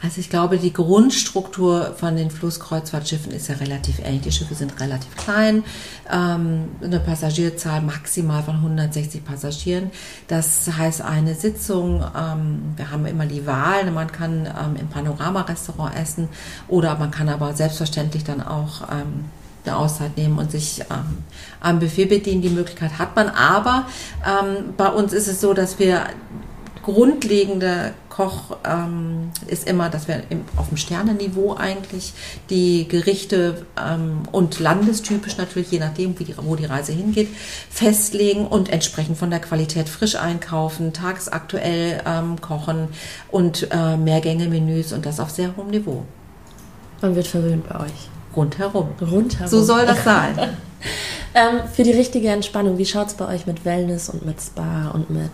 also 0.00 0.20
ich 0.20 0.30
glaube, 0.30 0.58
die 0.58 0.72
Grundstruktur 0.72 1.94
von 1.98 2.14
den 2.14 2.30
Flusskreuzfahrtschiffen 2.30 3.32
ist 3.32 3.48
ja 3.48 3.56
relativ 3.56 3.98
ähnlich. 3.98 4.22
Die 4.22 4.32
Schiffe 4.32 4.54
sind 4.54 4.78
relativ 4.80 5.16
klein, 5.16 5.64
ähm, 6.10 6.68
eine 6.80 7.00
Passagierzahl 7.00 7.82
maximal 7.82 8.44
von 8.44 8.56
160 8.56 9.24
Passagieren. 9.24 9.90
Das 10.28 10.70
heißt 10.70 11.02
eine 11.02 11.34
Sitzung. 11.34 12.04
Ähm, 12.16 12.74
wir 12.76 12.92
haben 12.92 13.06
immer 13.06 13.26
die 13.26 13.44
Wahl. 13.46 13.90
Man 13.90 14.12
kann 14.12 14.46
ähm, 14.46 14.76
im 14.78 14.88
Panorama-Restaurant 14.88 15.96
essen 15.96 16.28
oder 16.68 16.96
man 16.96 17.10
kann 17.10 17.28
aber 17.28 17.54
selbstverständlich 17.54 18.22
dann 18.22 18.40
auch 18.40 18.82
ähm, 18.92 19.24
eine 19.66 19.76
Auszeit 19.76 20.16
nehmen 20.16 20.38
und 20.38 20.52
sich 20.52 20.80
ähm, 20.90 21.24
am 21.60 21.80
Buffet 21.80 22.06
bedienen. 22.06 22.42
Die 22.42 22.50
Möglichkeit 22.50 22.98
hat 22.98 23.16
man. 23.16 23.28
Aber 23.30 23.86
ähm, 24.24 24.74
bei 24.76 24.88
uns 24.88 25.12
ist 25.12 25.26
es 25.26 25.40
so, 25.40 25.54
dass 25.54 25.80
wir 25.80 26.06
grundlegende 26.82 27.94
Koch 28.18 28.56
ähm, 28.64 29.30
ist 29.46 29.68
immer, 29.68 29.90
dass 29.90 30.08
wir 30.08 30.24
im, 30.28 30.40
auf 30.56 30.70
dem 30.70 30.76
Sternenniveau 30.76 31.54
eigentlich 31.54 32.12
die 32.50 32.88
Gerichte 32.88 33.64
ähm, 33.80 34.24
und 34.32 34.58
landestypisch 34.58 35.36
natürlich, 35.36 35.70
je 35.70 35.78
nachdem, 35.78 36.18
wie 36.18 36.24
die, 36.24 36.34
wo 36.36 36.56
die 36.56 36.64
Reise 36.64 36.90
hingeht, 36.90 37.28
festlegen 37.70 38.44
und 38.48 38.70
entsprechend 38.70 39.18
von 39.18 39.30
der 39.30 39.38
Qualität 39.38 39.88
frisch 39.88 40.16
einkaufen, 40.16 40.92
tagsaktuell 40.92 42.02
ähm, 42.04 42.40
kochen 42.40 42.88
und 43.30 43.68
äh, 43.70 43.96
Mehrgänge-Menüs 43.96 44.92
und 44.92 45.06
das 45.06 45.20
auf 45.20 45.30
sehr 45.30 45.56
hohem 45.56 45.68
Niveau. 45.68 46.04
Man 47.00 47.14
wird 47.14 47.28
verwöhnt 47.28 47.68
bei 47.68 47.78
euch. 47.84 48.08
Rundherum. 48.34 48.88
Rundherum. 49.00 49.46
So 49.46 49.62
soll 49.62 49.86
das 49.86 50.02
sein. 50.02 50.36
ähm, 51.34 51.60
für 51.72 51.84
die 51.84 51.92
richtige 51.92 52.30
Entspannung, 52.30 52.78
wie 52.78 52.86
schaut 52.86 53.06
es 53.06 53.14
bei 53.14 53.28
euch 53.32 53.46
mit 53.46 53.64
Wellness 53.64 54.08
und 54.08 54.26
mit 54.26 54.40
Spa 54.42 54.88
und 54.88 55.08
mit 55.08 55.30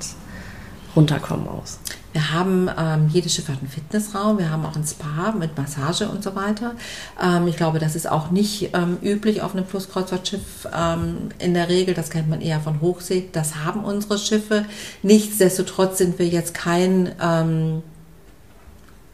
Runterkommen 0.94 1.48
aus? 1.48 1.78
Wir 2.14 2.32
haben, 2.32 2.70
ähm, 2.78 3.08
jedes 3.08 3.34
Schiff 3.34 3.48
hat 3.48 3.58
einen 3.58 3.68
Fitnessraum, 3.68 4.38
wir 4.38 4.48
haben 4.48 4.64
auch 4.64 4.76
ein 4.76 4.86
Spa 4.86 5.32
mit 5.36 5.58
Massage 5.58 6.08
und 6.08 6.22
so 6.22 6.36
weiter. 6.36 6.76
Ähm, 7.20 7.48
ich 7.48 7.56
glaube, 7.56 7.80
das 7.80 7.96
ist 7.96 8.08
auch 8.08 8.30
nicht 8.30 8.70
ähm, 8.72 8.98
üblich 9.02 9.42
auf 9.42 9.56
einem 9.56 9.66
Flusskreuzfahrtschiff 9.66 10.68
ähm, 10.72 11.30
in 11.40 11.54
der 11.54 11.68
Regel. 11.68 11.92
Das 11.92 12.10
kennt 12.10 12.30
man 12.30 12.40
eher 12.40 12.60
von 12.60 12.80
Hochsee. 12.80 13.28
Das 13.32 13.56
haben 13.64 13.84
unsere 13.84 14.18
Schiffe. 14.18 14.64
Nichtsdestotrotz 15.02 15.98
sind 15.98 16.20
wir 16.20 16.28
jetzt 16.28 16.54
kein 16.54 17.10
ähm, 17.20 17.82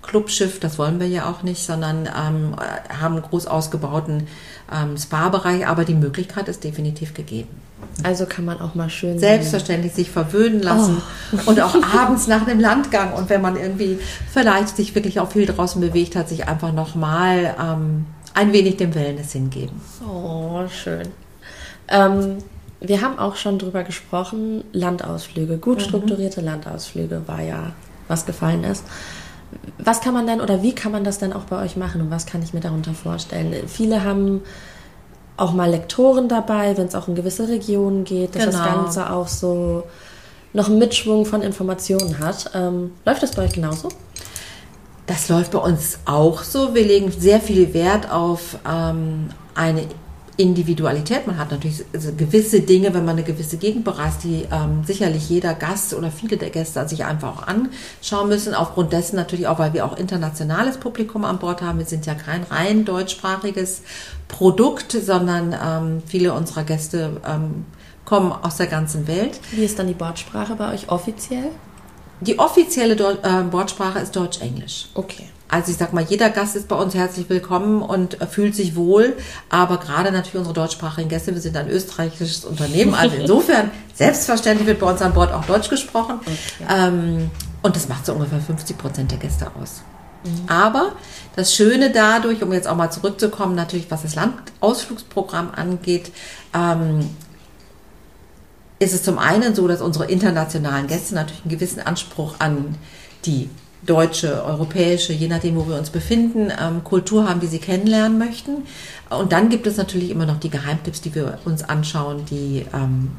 Clubschiff, 0.03 0.61
das 0.61 0.79
wollen 0.79 1.01
wir 1.01 1.09
ja 1.09 1.31
auch 1.31 1.43
nicht, 1.43 1.65
sondern 1.65 2.07
ähm, 2.07 2.55
haben 3.01 3.15
einen 3.15 3.23
groß 3.23 3.47
ausgebauten 3.47 4.27
ähm, 4.71 4.99
Spa-Bereich, 4.99 5.67
aber 5.67 5.87
die 5.87 5.95
Möglichkeit 5.95 6.49
ist 6.49 6.65
definitiv 6.65 7.15
gegeben. 7.15 7.70
Also 8.03 8.27
kann 8.27 8.45
man 8.45 8.61
auch 8.61 8.75
mal 8.75 8.89
schön 8.89 9.19
selbstverständlich 9.19 9.93
sich 9.93 10.11
verwöhnen 10.11 10.63
lassen 10.63 11.03
oh. 11.33 11.51
und 11.51 11.61
auch 11.61 11.75
abends 11.95 12.27
nach 12.27 12.47
einem 12.47 12.61
Landgang 12.61 13.13
und 13.13 13.29
wenn 13.29 13.43
man 13.43 13.57
irgendwie 13.57 13.99
vielleicht 14.33 14.77
sich 14.77 14.95
wirklich 14.95 15.21
auch 15.21 15.31
viel 15.31 15.47
draußen 15.47 15.81
bewegt 15.81 16.17
hat, 16.17 16.29
sich 16.29 16.49
einfach 16.49 16.73
nochmal 16.73 17.55
ähm, 17.61 18.07
ein 18.35 18.53
wenig 18.53 18.77
dem 18.79 18.95
Wellness 18.95 19.33
hingeben. 19.33 19.81
Oh, 20.07 20.63
schön. 20.69 21.09
Ähm, 21.89 22.39
wir 22.81 23.03
haben 23.03 23.19
auch 23.19 23.37
schon 23.37 23.59
drüber 23.59 23.85
gesprochen, 23.85 24.65
Landausflüge, 24.73 25.59
gut 25.59 25.79
mhm. 25.79 25.85
strukturierte 25.85 26.41
Landausflüge 26.41 27.23
war 27.27 27.43
ja, 27.43 27.73
was 28.09 28.25
gefallen 28.25 28.65
ist 28.65 28.85
was 29.79 30.01
kann 30.01 30.15
man 30.15 30.27
denn 30.27 30.41
oder 30.41 30.63
wie 30.63 30.75
kann 30.75 30.93
man 30.93 31.05
das 31.05 31.19
denn 31.19 31.33
auch 31.33 31.45
bei 31.45 31.63
euch 31.63 31.77
machen 31.77 32.01
und 32.01 32.11
was 32.11 32.27
kann 32.27 32.43
ich 32.43 32.55
mir 32.55 32.61
darunter 32.61 32.95
vorstellen? 32.95 33.55
Viele 33.67 34.05
haben 34.05 34.43
auch 35.41 35.53
mal 35.53 35.71
Lektoren 35.71 36.29
dabei, 36.29 36.77
wenn 36.77 36.87
es 36.87 36.95
auch 36.95 37.09
in 37.09 37.15
gewisse 37.15 37.49
Regionen 37.49 38.05
geht, 38.05 38.35
dass 38.35 38.47
genau. 38.47 38.59
das 38.59 38.67
Ganze 38.67 39.13
auch 39.13 39.29
so 39.29 39.85
noch 40.53 40.69
einen 40.69 40.79
Mitschwung 40.79 41.25
von 41.25 41.43
Informationen 41.43 42.19
hat. 42.19 42.51
Ähm, 42.55 42.93
läuft 43.05 43.23
das 43.23 43.33
bei 43.33 43.45
euch 43.45 43.53
genauso? 43.53 43.89
Das 45.07 45.29
läuft 45.29 45.53
bei 45.53 45.59
uns 45.59 45.99
auch 46.05 46.43
so. 46.43 46.75
Wir 46.75 46.85
legen 46.85 47.11
sehr 47.11 47.41
viel 47.41 47.73
Wert 47.75 48.11
auf 48.11 48.59
ähm, 48.69 49.31
eine 49.55 49.87
Individualität. 50.41 51.27
Man 51.27 51.39
hat 51.39 51.51
natürlich 51.51 51.85
gewisse 52.17 52.61
Dinge, 52.61 52.95
wenn 52.95 53.05
man 53.05 53.17
eine 53.17 53.25
gewisse 53.25 53.59
Gegend 53.59 53.85
bereist, 53.85 54.25
die 54.25 54.47
ähm, 54.51 54.83
sicherlich 54.85 55.29
jeder 55.29 55.55
Gast 55.55 55.93
oder 55.93 56.11
viele 56.11 56.39
der 56.39 56.49
Gäste 56.51 56.89
sich 56.89 57.05
einfach 57.05 57.37
auch 57.37 57.47
anschauen 57.47 58.29
müssen. 58.29 58.55
Aufgrund 58.55 58.93
dessen 58.93 59.17
natürlich 59.17 59.47
auch, 59.47 59.59
weil 59.59 59.75
wir 59.75 59.85
auch 59.85 59.97
internationales 59.97 60.79
Publikum 60.79 61.25
an 61.25 61.39
Bord 61.39 61.61
haben. 61.61 61.79
Wir 61.79 61.87
sind 61.87 62.07
ja 62.07 62.15
kein 62.15 62.45
rein 62.45 62.87
deutschsprachiges 62.87 63.83
Produkt, 64.29 64.93
sondern 64.93 65.53
ähm, 65.53 66.03
viele 66.07 66.33
unserer 66.33 66.65
Gäste 66.65 67.21
ähm, 67.27 67.67
kommen 68.07 68.33
aus 68.33 68.57
der 68.57 68.67
ganzen 68.67 69.07
Welt. 69.07 69.39
Wie 69.53 69.65
ist 69.65 69.79
dann 69.79 69.89
die 69.89 69.95
Bordsprache 69.95 70.55
bei 70.55 70.73
euch 70.73 70.89
offiziell? 70.89 71.51
Die 72.21 72.39
offizielle 72.39 72.97
Deu 72.97 73.13
äh, 73.23 73.43
Bordsprache 73.51 73.99
ist 73.99 74.15
Deutsch-Englisch. 74.15 74.89
Okay. 74.95 75.29
Also 75.49 75.73
ich 75.73 75.79
sag 75.79 75.93
mal, 75.93 76.05
jeder 76.05 76.31
Gast 76.31 76.55
ist 76.55 76.69
bei 76.69 76.77
uns 76.77 76.95
herzlich 76.95 77.29
willkommen 77.29 77.83
und 77.83 78.19
fühlt 78.31 78.55
sich 78.55 78.77
wohl. 78.77 79.17
Aber 79.49 79.79
gerade 79.79 80.13
natürlich 80.13 80.37
unsere 80.37 80.55
deutschsprachigen 80.55 81.09
Gäste, 81.09 81.35
wir 81.35 81.41
sind 81.41 81.57
ein 81.57 81.69
österreichisches 81.69 82.45
Unternehmen. 82.45 82.95
Also 82.95 83.17
insofern, 83.21 83.71
selbstverständlich 83.95 84.69
wird 84.69 84.79
bei 84.79 84.89
uns 84.89 85.03
an 85.03 85.13
Bord 85.13 85.33
auch 85.33 85.45
Deutsch 85.45 85.69
gesprochen. 85.69 86.21
Okay. 86.21 86.37
Ähm, 86.69 87.31
und 87.63 87.75
das 87.75 87.89
macht 87.89 88.07
so 88.07 88.13
ungefähr 88.13 88.41
50 88.41 88.79
Prozent 88.79 89.11
der 89.11 89.19
Gäste 89.19 89.51
aus. 89.61 89.83
Mhm. 90.25 90.49
Aber 90.49 90.93
das 91.35 91.55
Schöne 91.55 91.91
dadurch, 91.91 92.43
um 92.43 92.53
jetzt 92.53 92.69
auch 92.69 92.77
mal 92.77 92.91
zurückzukommen, 92.91 93.55
natürlich 93.55 93.91
was 93.91 94.03
das 94.03 94.15
Landausflugsprogramm 94.15 95.51
angeht, 95.55 96.13
ähm, 96.55 97.11
ist 98.81 98.95
es 98.95 99.03
zum 99.03 99.19
einen 99.19 99.55
so, 99.55 99.69
dass 99.69 99.83
unsere 99.83 100.07
internationalen 100.07 100.87
Gäste 100.87 101.15
natürlich 101.15 101.43
einen 101.43 101.51
gewissen 101.51 101.81
Anspruch 101.81 102.37
an 102.39 102.77
die 103.27 103.49
deutsche, 103.83 104.45
europäische, 104.45 105.13
je 105.13 105.29
nachdem, 105.29 105.57
wo 105.57 105.69
wir 105.69 105.77
uns 105.77 105.91
befinden, 105.91 106.51
ähm, 106.59 106.83
Kultur 106.83 107.29
haben, 107.29 107.41
die 107.41 107.47
sie 107.47 107.59
kennenlernen 107.59 108.19
möchten. 108.19 108.65
Und 109.11 109.33
dann 109.33 109.51
gibt 109.51 109.67
es 109.67 109.77
natürlich 109.77 110.11
immer 110.11 110.27
noch 110.27 110.41
die 110.41 110.51
Geheimtipps, 110.51 111.03
die 111.03 111.15
wir 111.15 111.39
uns 111.45 111.63
anschauen, 111.63 112.25
die 112.27 112.67
ähm, 112.75 113.13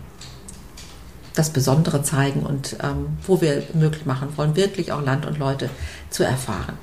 das 1.36 1.52
Besondere 1.52 2.04
zeigen 2.04 2.42
und 2.42 2.78
ähm, 2.84 3.18
wo 3.26 3.40
wir 3.40 3.64
möglich 3.74 4.06
machen 4.06 4.30
wollen, 4.36 4.56
wirklich 4.56 4.92
auch 4.92 5.04
Land 5.04 5.26
und 5.26 5.38
Leute 5.38 5.70
zu 6.10 6.24
erfahren. 6.24 6.78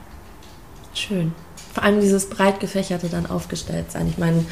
Schön. 0.95 1.33
Vor 1.75 1.83
allem 1.83 2.01
dieses 2.01 2.29
breit 2.31 2.61
gefächerte 2.61 3.09
dann 3.09 3.27
aufgestellt 3.27 3.93
sein. 3.93 4.09
Ich 4.09 4.19
meine, 4.19 4.45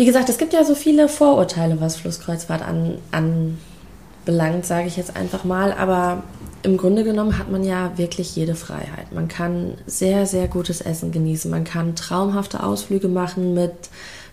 wie 0.00 0.06
gesagt, 0.06 0.30
es 0.30 0.38
gibt 0.38 0.54
ja 0.54 0.64
so 0.64 0.74
viele 0.74 1.10
Vorurteile, 1.10 1.78
was 1.78 1.96
Flusskreuzfahrt 1.96 2.62
an, 2.62 2.96
anbelangt, 3.12 4.64
sage 4.64 4.86
ich 4.86 4.96
jetzt 4.96 5.14
einfach 5.14 5.44
mal. 5.44 5.74
Aber 5.74 6.22
im 6.62 6.78
Grunde 6.78 7.04
genommen 7.04 7.36
hat 7.36 7.50
man 7.50 7.64
ja 7.64 7.98
wirklich 7.98 8.34
jede 8.34 8.54
Freiheit. 8.54 9.12
Man 9.12 9.28
kann 9.28 9.74
sehr, 9.84 10.24
sehr 10.24 10.48
gutes 10.48 10.80
Essen 10.80 11.12
genießen. 11.12 11.50
Man 11.50 11.64
kann 11.64 11.96
traumhafte 11.96 12.62
Ausflüge 12.62 13.08
machen 13.08 13.52
mit 13.52 13.74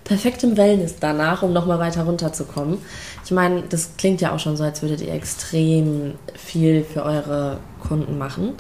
perfektem 0.06 0.56
Wellness 0.56 0.96
danach, 1.02 1.44
um 1.44 1.52
nochmal 1.52 1.80
weiter 1.80 2.06
runterzukommen. 2.06 2.78
Ich 3.26 3.32
meine, 3.32 3.64
das 3.64 3.98
klingt 3.98 4.22
ja 4.22 4.34
auch 4.34 4.40
schon 4.40 4.56
so, 4.56 4.64
als 4.64 4.82
würdet 4.82 5.02
ihr 5.02 5.14
extrem 5.14 6.14
viel 6.34 6.86
für 6.86 7.04
eure 7.04 7.60
Kunden 7.86 8.18
machen. 8.18 8.54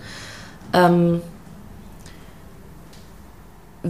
Ähm, 0.73 1.21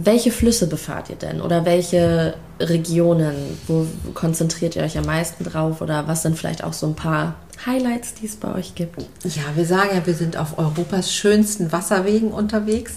welche 0.04 0.30
Flüsse 0.30 0.66
befahrt 0.66 1.10
ihr 1.10 1.16
denn 1.16 1.40
oder 1.40 1.64
welche 1.64 2.34
Regionen? 2.60 3.34
Wo 3.66 3.86
konzentriert 4.14 4.76
ihr 4.76 4.82
euch 4.82 4.98
am 4.98 5.06
meisten 5.06 5.44
drauf 5.44 5.80
oder 5.80 6.06
was 6.08 6.22
sind 6.22 6.38
vielleicht 6.38 6.64
auch 6.64 6.72
so 6.72 6.86
ein 6.86 6.94
paar 6.94 7.36
Highlights, 7.66 8.14
die 8.14 8.26
es 8.26 8.36
bei 8.36 8.54
euch 8.54 8.74
gibt? 8.74 9.02
Ja, 9.24 9.42
wir 9.54 9.66
sagen 9.66 9.90
ja, 9.94 10.06
wir 10.06 10.14
sind 10.14 10.36
auf 10.36 10.58
Europas 10.58 11.12
schönsten 11.12 11.72
Wasserwegen 11.72 12.30
unterwegs. 12.30 12.94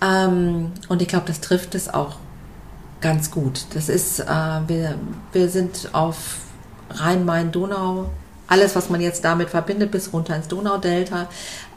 Ähm, 0.00 0.72
und 0.88 1.02
ich 1.02 1.08
glaube, 1.08 1.26
das 1.26 1.40
trifft 1.40 1.74
es 1.74 1.92
auch 1.92 2.16
ganz 3.00 3.30
gut. 3.30 3.66
Das 3.74 3.88
ist, 3.88 4.20
äh, 4.20 4.24
wir, 4.66 4.94
wir 5.32 5.48
sind 5.48 5.90
auf 5.92 6.16
Rhein-Main-Donau 6.90 8.10
alles, 8.48 8.74
was 8.74 8.88
man 8.90 9.00
jetzt 9.00 9.24
damit 9.24 9.50
verbindet, 9.50 9.90
bis 9.90 10.12
runter 10.12 10.34
ins 10.34 10.48
Donaudelta 10.48 11.28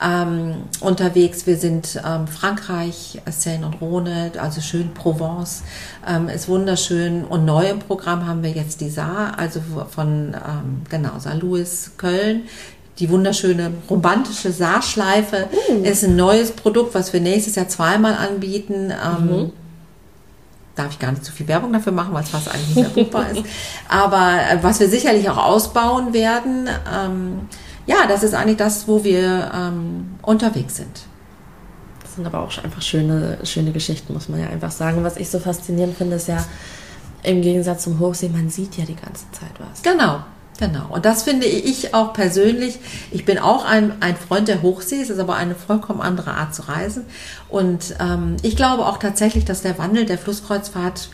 ähm, 0.04 0.64
unterwegs. 0.80 1.46
Wir 1.46 1.58
sind 1.58 2.02
ähm, 2.04 2.28
Frankreich, 2.28 3.22
Seine 3.30 3.68
und 3.68 3.82
Rhone, 3.82 4.32
also 4.38 4.62
schön 4.62 4.94
Provence, 4.94 5.64
ähm, 6.08 6.30
ist 6.30 6.48
wunderschön. 6.48 7.26
Und 7.26 7.46
neu 7.46 7.70
im 7.70 7.80
Programm 7.80 8.26
haben 8.26 8.42
wir 8.42 8.52
jetzt 8.52 8.82
die 8.82 8.90
Saar, 8.90 9.38
also 9.38 9.62
von 9.90 10.34
ähm, 10.34 10.82
genau 10.90 11.20
Saar-Louis, 11.20 11.92
Köln. 11.98 12.44
Die 13.00 13.10
wunderschöne 13.10 13.72
romantische 13.90 14.52
Saarschleife 14.52 15.50
uh. 15.70 15.84
ist 15.84 16.04
ein 16.04 16.16
neues 16.16 16.52
Produkt, 16.52 16.94
was 16.94 17.14
wir 17.14 17.20
nächstes 17.20 17.56
Jahr 17.56 17.68
zweimal 17.68 18.14
anbieten. 18.14 18.92
Ähm, 18.92 19.26
mhm 19.26 19.52
darf 20.76 20.92
ich 20.92 21.00
gar 21.00 21.12
nicht 21.12 21.26
zu 21.26 21.32
viel 21.32 21.48
Werbung 21.48 21.74
dafür 21.74 21.92
machen, 21.92 22.14
weil 22.14 22.24
es 22.24 22.30
fast 22.30 22.50
eigentlich 22.50 22.76
nicht 22.76 22.98
erbuchbar 22.98 23.30
ist. 23.32 23.44
Aber 23.90 24.40
äh, 24.40 24.58
was 24.62 24.80
wir 24.80 24.88
sicherlich 24.88 25.30
auch 25.30 25.38
ausbauen 25.38 26.14
werden, 26.14 26.70
ähm, 26.94 27.48
ja, 27.86 28.08
das 28.08 28.24
ist 28.24 28.34
eigentlich 28.34 28.58
das, 28.58 28.88
wo 28.88 29.04
wir 29.04 29.52
ähm, 29.54 30.16
unterwegs 30.22 30.78
sind. 30.78 31.04
Das 32.02 32.16
sind 32.16 32.26
aber 32.26 32.42
auch 32.42 32.64
einfach 32.64 32.82
schöne, 32.82 33.38
schöne 33.44 33.72
Geschichten, 33.72 34.14
muss 34.14 34.28
man 34.28 34.40
ja 34.40 34.48
einfach 34.48 34.72
sagen. 34.72 35.04
Was 35.04 35.16
ich 35.16 35.30
so 35.30 35.40
faszinierend 35.40 35.98
finde, 35.98 36.18
ist 36.18 36.28
ja 36.28 36.44
im 37.24 37.42
Gegensatz 37.42 37.84
zum 37.84 38.00
Hochsee, 38.00 38.30
man 38.30 38.50
sieht 38.50 38.78
ja 38.78 38.86
die 38.86 38.96
ganze 38.96 39.26
Zeit 39.32 39.52
was. 39.60 39.82
Genau, 39.82 40.20
Genau. 40.62 40.86
Und 40.90 41.06
das 41.06 41.24
finde 41.24 41.48
ich 41.48 41.96
auch 41.96 42.14
persönlich. 42.14 42.78
Ich 43.10 43.26
bin 43.26 43.40
auch 43.40 43.66
ein, 43.66 43.94
ein 44.00 44.16
Freund 44.16 44.48
der 44.48 44.62
Hochsee. 44.62 45.02
Es 45.02 45.10
ist 45.10 45.18
aber 45.18 45.36
eine 45.36 45.56
vollkommen 45.56 46.02
andere 46.02 46.36
Art 46.36 46.54
zu 46.54 46.68
reisen. 46.68 47.06
Und 47.50 47.96
ähm, 48.00 48.38
ich 48.44 48.56
glaube 48.56 48.86
auch 48.86 49.00
tatsächlich, 49.00 49.44
dass 49.44 49.64
der 49.64 49.80
Wandel 49.80 50.06
der 50.06 50.20
Flusskreuzfahrt 50.20 51.10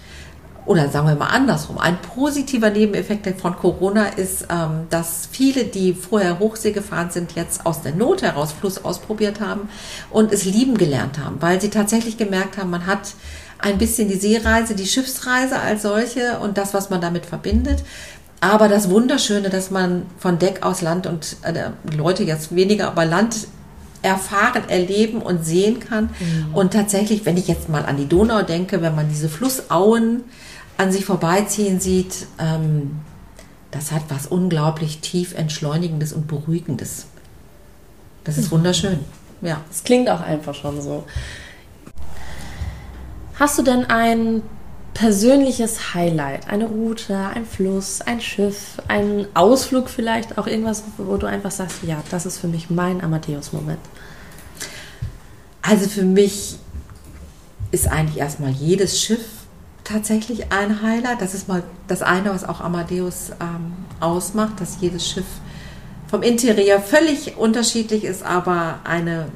oder 0.65 0.89
sagen 0.89 1.07
wir 1.07 1.15
mal 1.15 1.27
andersrum, 1.27 1.77
ein 1.77 1.97
positiver 2.01 2.69
Nebeneffekt 2.69 3.39
von 3.39 3.55
Corona 3.55 4.07
ist, 4.07 4.47
ähm, 4.51 4.87
dass 4.89 5.29
viele, 5.31 5.63
die 5.63 5.93
vorher 5.93 6.39
Hochsee 6.39 6.73
gefahren 6.73 7.09
sind, 7.09 7.35
jetzt 7.35 7.65
aus 7.65 7.83
der 7.83 7.95
Not 7.95 8.23
heraus 8.23 8.51
Fluss 8.51 8.83
ausprobiert 8.83 9.39
haben 9.39 9.69
und 10.09 10.33
es 10.33 10.43
lieben 10.43 10.77
gelernt 10.77 11.19
haben, 11.19 11.37
weil 11.39 11.61
sie 11.61 11.69
tatsächlich 11.69 12.17
gemerkt 12.17 12.57
haben, 12.57 12.69
man 12.69 12.85
hat 12.85 13.13
ein 13.59 13.77
bisschen 13.77 14.07
die 14.09 14.17
Seereise, 14.17 14.75
die 14.75 14.85
Schiffsreise 14.85 15.59
als 15.59 15.81
solche 15.81 16.39
und 16.39 16.57
das, 16.57 16.73
was 16.73 16.89
man 16.89 17.01
damit 17.01 17.25
verbindet. 17.25 17.83
Aber 18.39 18.67
das 18.67 18.89
Wunderschöne, 18.89 19.50
dass 19.50 19.72
man 19.72 20.06
von 20.20 20.38
Deck 20.38 20.63
aus 20.63 20.82
Land 20.82 21.08
und 21.08 21.38
äh, 21.41 21.72
Leute 21.96 22.24
jetzt 22.24 22.56
weniger, 22.56 22.88
aber 22.88 23.06
Land 23.06 23.48
erfahren, 24.03 24.70
erleben 24.70 25.22
und 25.22 25.44
sehen 25.44 25.79
kann. 25.79 26.10
Mhm. 26.20 26.53
Und 26.53 26.74
tatsächlich, 26.74 27.25
wenn 27.25 27.38
ich 27.38 27.48
jetzt 27.48 27.67
mal 27.67 27.86
an 27.86 27.98
die 27.98 28.08
Donau 28.08 28.44
denke, 28.44 28.82
wenn 28.82 28.96
man 28.96 29.10
diese 29.10 29.27
Flussauen 29.27 30.24
an 30.77 30.91
sich 30.91 31.06
vorbeiziehen 31.06 31.79
sieht, 31.79 32.27
ähm, 32.39 33.00
das 33.72 33.91
hat 33.91 34.03
was 34.10 34.27
unglaublich 34.27 35.00
tief 35.00 35.34
entschleunigendes 35.34 36.13
und 36.13 36.27
beruhigendes. 36.27 37.08
Das 38.24 38.38
ist 38.38 38.48
mhm. 38.48 38.58
wunderschön. 38.58 39.00
Ja. 39.41 39.62
Es 39.72 39.84
klingt 39.84 40.10
auch 40.10 40.22
einfach 40.22 40.53
schon 40.53 40.82
so. 40.82 41.06
Hast 43.39 43.58
du 43.58 43.63
denn 43.63 43.86
ein 43.86 44.41
persönliches 44.97 45.93
Highlight? 45.93 46.49
Eine 46.49 46.65
Route, 46.65 47.15
ein 47.15 47.45
Fluss, 47.45 48.01
ein 48.01 48.19
Schiff, 48.19 48.81
ein 48.87 49.27
Ausflug 49.35 49.89
vielleicht, 49.89 50.39
auch 50.39 50.47
irgendwas, 50.47 50.83
wo 50.97 51.17
du 51.17 51.27
einfach 51.27 51.51
sagst, 51.51 51.83
ja, 51.83 52.03
das 52.09 52.25
ist 52.25 52.39
für 52.39 52.47
mich 52.47 52.71
mein 52.71 53.03
Amadeus-Moment. 53.03 53.79
Also 55.61 55.87
für 55.87 56.01
mich 56.01 56.57
ist 57.71 57.87
eigentlich 57.87 58.17
erstmal 58.17 58.49
jedes 58.49 58.99
Schiff 58.99 59.23
tatsächlich 59.83 60.51
ein 60.51 60.81
Highlight. 60.81 61.21
Das 61.21 61.35
ist 61.35 61.47
mal 61.47 61.61
das 61.87 62.01
eine, 62.01 62.31
was 62.31 62.43
auch 62.43 62.59
Amadeus 62.59 63.29
ähm, 63.39 63.73
ausmacht, 63.99 64.59
dass 64.59 64.81
jedes 64.81 65.07
Schiff 65.07 65.25
vom 66.07 66.23
Interieur 66.23 66.79
völlig 66.79 67.37
unterschiedlich 67.37 68.03
ist, 68.03 68.23
aber 68.23 68.79
eine 68.83 69.27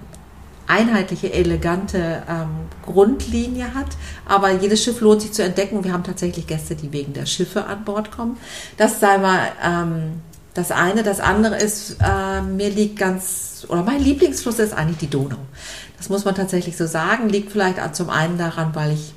einheitliche, 0.71 1.33
elegante 1.33 2.23
ähm, 2.29 2.47
Grundlinie 2.85 3.73
hat. 3.73 3.87
Aber 4.25 4.51
jedes 4.51 4.83
Schiff 4.83 5.01
lohnt 5.01 5.21
sich 5.21 5.33
zu 5.33 5.43
entdecken. 5.43 5.83
Wir 5.83 5.93
haben 5.93 6.03
tatsächlich 6.03 6.47
Gäste, 6.47 6.75
die 6.75 6.91
wegen 6.93 7.13
der 7.13 7.25
Schiffe 7.25 7.65
an 7.65 7.83
Bord 7.83 8.11
kommen. 8.11 8.37
Das 8.77 8.99
sei 8.99 9.17
mal 9.17 9.39
ähm, 9.63 10.21
das 10.53 10.71
eine. 10.71 11.03
Das 11.03 11.19
andere 11.19 11.57
ist, 11.57 11.97
äh, 12.01 12.41
mir 12.41 12.69
liegt 12.69 12.97
ganz, 12.97 13.65
oder 13.67 13.83
mein 13.83 14.01
Lieblingsfluss 14.01 14.59
ist 14.59 14.73
eigentlich 14.73 14.97
die 14.97 15.09
Donau. 15.09 15.37
Das 15.97 16.09
muss 16.09 16.25
man 16.25 16.35
tatsächlich 16.35 16.77
so 16.77 16.87
sagen. 16.87 17.29
Liegt 17.29 17.51
vielleicht 17.51 17.95
zum 17.95 18.09
einen 18.09 18.37
daran, 18.37 18.73
weil 18.73 18.93
ich 18.93 19.13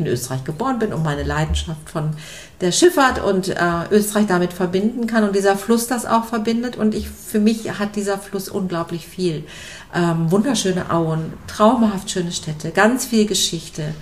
in 0.00 0.06
Österreich 0.06 0.44
geboren 0.44 0.78
bin 0.78 0.92
und 0.92 1.02
meine 1.02 1.22
Leidenschaft 1.22 1.90
von 1.90 2.10
der 2.60 2.72
Schifffahrt 2.72 3.22
und 3.22 3.48
äh, 3.48 3.54
Österreich 3.90 4.26
damit 4.26 4.52
verbinden 4.52 5.06
kann 5.06 5.24
und 5.24 5.34
dieser 5.34 5.56
Fluss 5.56 5.86
das 5.86 6.06
auch 6.06 6.24
verbindet. 6.24 6.76
Und 6.76 6.94
ich, 6.94 7.08
für 7.08 7.40
mich 7.40 7.78
hat 7.78 7.96
dieser 7.96 8.18
Fluss 8.18 8.48
unglaublich 8.48 9.06
viel. 9.06 9.44
Ähm, 9.94 10.30
wunderschöne 10.30 10.90
Auen, 10.90 11.32
traumhaft 11.46 12.10
schöne 12.10 12.32
Städte, 12.32 12.70
ganz 12.70 13.06
viel 13.06 13.26
Geschichte. 13.26 13.94